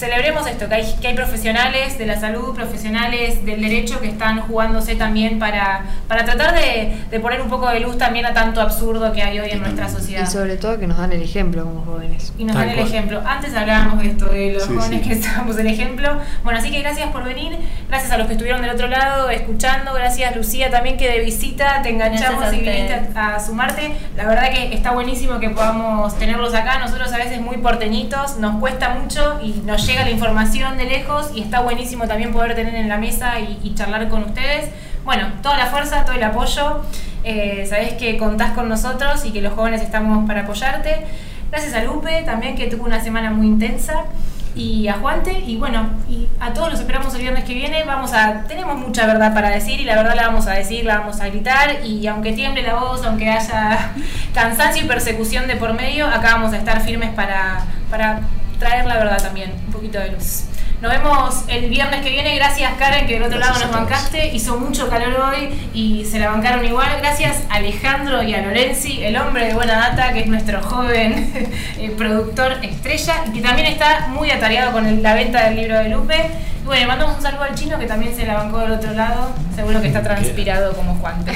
celebremos 0.00 0.46
esto, 0.46 0.66
que 0.66 0.76
hay, 0.76 0.94
que 0.98 1.08
hay 1.08 1.14
profesionales 1.14 1.98
de 1.98 2.06
la 2.06 2.18
salud, 2.18 2.54
profesionales 2.54 3.44
del 3.44 3.60
derecho 3.60 4.00
que 4.00 4.08
están 4.08 4.40
jugándose 4.40 4.96
también 4.96 5.38
para, 5.38 5.84
para 6.08 6.24
tratar 6.24 6.54
de, 6.54 6.96
de 7.10 7.20
poner 7.20 7.42
un 7.42 7.50
poco 7.50 7.68
de 7.68 7.80
luz 7.80 7.98
también 7.98 8.24
a 8.24 8.32
tanto 8.32 8.62
absurdo 8.62 9.12
que 9.12 9.22
hay 9.22 9.38
hoy 9.38 9.50
en 9.50 9.60
nuestra 9.60 9.90
sociedad. 9.90 10.26
Y 10.26 10.26
sobre 10.26 10.56
todo 10.56 10.78
que 10.78 10.86
nos 10.86 10.96
dan 10.96 11.12
el 11.12 11.20
ejemplo 11.20 11.64
como 11.64 11.84
jóvenes. 11.84 12.32
Y 12.38 12.44
nos 12.44 12.56
dan 12.56 12.70
el 12.70 12.78
ejemplo. 12.78 13.22
Antes 13.26 13.54
hablábamos 13.54 14.02
de 14.02 14.08
esto, 14.08 14.24
de 14.24 14.52
los 14.54 14.66
jóvenes 14.66 15.06
que 15.06 15.12
estábamos 15.20 15.58
el 15.58 15.66
ejemplo. 15.66 16.18
Bueno, 16.44 16.58
así 16.58 16.70
que 16.70 16.80
gracias 16.80 17.10
por 17.10 17.22
venir, 17.22 17.58
gracias 17.90 18.12
a 18.12 18.18
los 18.18 18.28
que 18.28 18.34
estuvieron 18.34 18.62
del 18.62 18.70
otro 18.70 18.86
lado 18.86 19.30
escuchando, 19.30 19.92
gracias 19.92 20.36
Lucía 20.36 20.70
también 20.70 20.96
que 20.96 21.10
de 21.10 21.18
visita 21.20 21.82
te 21.82 21.90
enganchamos 21.90 22.52
y 22.52 22.60
viniste 22.60 22.94
a, 23.16 23.34
a 23.34 23.40
sumarte. 23.40 23.90
La 24.16 24.26
verdad 24.26 24.50
que 24.50 24.72
está 24.72 24.92
buenísimo 24.92 25.40
que 25.40 25.50
podamos 25.50 26.16
tenerlos 26.16 26.54
acá, 26.54 26.78
nosotros 26.78 27.12
a 27.12 27.16
veces 27.16 27.40
muy 27.40 27.56
porteñitos, 27.56 28.36
nos 28.36 28.60
cuesta 28.60 28.90
mucho 28.90 29.40
y 29.42 29.62
nos 29.66 29.84
llega 29.86 30.04
la 30.04 30.10
información 30.10 30.78
de 30.78 30.84
lejos 30.84 31.32
y 31.34 31.42
está 31.42 31.62
buenísimo 31.62 32.06
también 32.06 32.32
poder 32.32 32.54
tener 32.54 32.76
en 32.76 32.88
la 32.88 32.96
mesa 32.96 33.40
y, 33.40 33.74
charlar 33.74 34.08
con 34.08 34.22
ustedes. 34.22 34.70
Bueno, 35.04 35.26
toda 35.42 35.56
la 35.56 35.66
fuerza, 35.66 36.04
todo 36.04 36.14
el 36.14 36.22
apoyo. 36.22 36.82
Eh, 37.24 37.66
sabés 37.68 37.94
que 37.94 38.16
contás 38.18 38.52
con 38.52 38.68
nosotros 38.68 39.24
y 39.24 39.32
que 39.32 39.42
los 39.42 39.54
jóvenes 39.54 39.82
estamos 39.82 40.28
para 40.28 40.42
apoyarte. 40.42 41.06
Gracias 41.50 41.74
a 41.74 41.82
Lupe 41.82 42.22
también 42.24 42.54
que 42.54 42.68
tuvo 42.68 42.84
una 42.84 43.00
semana 43.00 43.32
muy 43.32 43.48
intensa 43.48 44.04
y 44.54 44.88
a 44.88 44.94
Juante 44.94 45.32
y 45.46 45.56
bueno, 45.56 45.90
y 46.08 46.26
a 46.40 46.52
todos 46.52 46.70
los 46.70 46.80
esperamos 46.80 47.14
el 47.14 47.22
viernes 47.22 47.44
que 47.44 47.54
viene. 47.54 47.84
Vamos 47.84 48.12
a 48.12 48.44
tenemos 48.48 48.78
mucha 48.78 49.06
verdad 49.06 49.32
para 49.34 49.50
decir 49.50 49.80
y 49.80 49.84
la 49.84 49.96
verdad 49.96 50.14
la 50.14 50.26
vamos 50.26 50.46
a 50.46 50.52
decir, 50.52 50.84
la 50.84 50.98
vamos 50.98 51.20
a 51.20 51.28
gritar 51.28 51.84
y 51.84 52.06
aunque 52.06 52.32
tiemble 52.32 52.62
la 52.62 52.74
voz, 52.74 53.04
aunque 53.04 53.28
haya 53.28 53.92
cansancio 54.34 54.84
y 54.84 54.88
persecución 54.88 55.46
de 55.46 55.56
por 55.56 55.74
medio, 55.74 56.06
acá 56.06 56.34
vamos 56.34 56.52
a 56.52 56.58
estar 56.58 56.80
firmes 56.82 57.10
para 57.10 57.64
para 57.90 58.20
traer 58.58 58.86
la 58.86 58.96
verdad 58.96 59.22
también, 59.22 59.52
un 59.66 59.72
poquito 59.72 59.98
de 59.98 60.12
luz. 60.12 60.44
Nos 60.80 60.90
vemos 60.90 61.44
el 61.48 61.68
viernes 61.68 62.00
que 62.00 62.08
viene. 62.08 62.34
Gracias, 62.36 62.72
Karen, 62.78 63.06
que 63.06 63.14
del 63.14 63.24
otro 63.24 63.38
lado 63.38 63.58
nos 63.58 63.70
bancaste. 63.70 64.34
Hizo 64.34 64.56
mucho 64.56 64.88
calor 64.88 65.14
hoy 65.20 65.50
y 65.74 66.06
se 66.06 66.18
la 66.18 66.30
bancaron 66.30 66.64
igual. 66.64 66.88
Gracias 67.00 67.42
a 67.50 67.56
Alejandro 67.56 68.22
y 68.22 68.32
a 68.32 68.40
Lorenzi, 68.40 69.04
el 69.04 69.14
hombre 69.18 69.48
de 69.48 69.54
buena 69.54 69.74
data, 69.74 70.14
que 70.14 70.20
es 70.20 70.26
nuestro 70.26 70.62
joven 70.62 71.30
eh, 71.78 71.94
productor 71.98 72.64
estrella 72.64 73.24
y 73.26 73.32
que 73.32 73.42
también 73.42 73.66
está 73.66 74.08
muy 74.08 74.30
atareado 74.30 74.72
con 74.72 75.02
la 75.02 75.14
venta 75.14 75.44
del 75.44 75.56
libro 75.56 75.76
de 75.78 75.90
Lupe. 75.90 76.30
Y 76.62 76.66
bueno, 76.66 76.88
mandamos 76.88 77.16
un 77.16 77.22
saludo 77.22 77.42
al 77.42 77.54
chino 77.54 77.78
que 77.78 77.86
también 77.86 78.16
se 78.16 78.24
la 78.24 78.34
bancó 78.34 78.60
del 78.60 78.72
otro 78.72 78.92
lado. 78.92 79.34
Seguro 79.54 79.82
que 79.82 79.88
está 79.88 80.02
transpirado 80.02 80.72
como 80.72 80.94
Juan. 80.94 81.22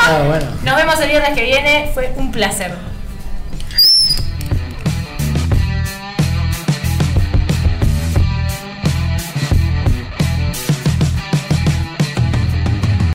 Ah, 0.00 0.38
Nos 0.62 0.76
vemos 0.76 1.00
el 1.00 1.08
viernes 1.08 1.30
que 1.30 1.42
viene. 1.42 1.90
Fue 1.92 2.12
un 2.16 2.30
placer. 2.30 2.72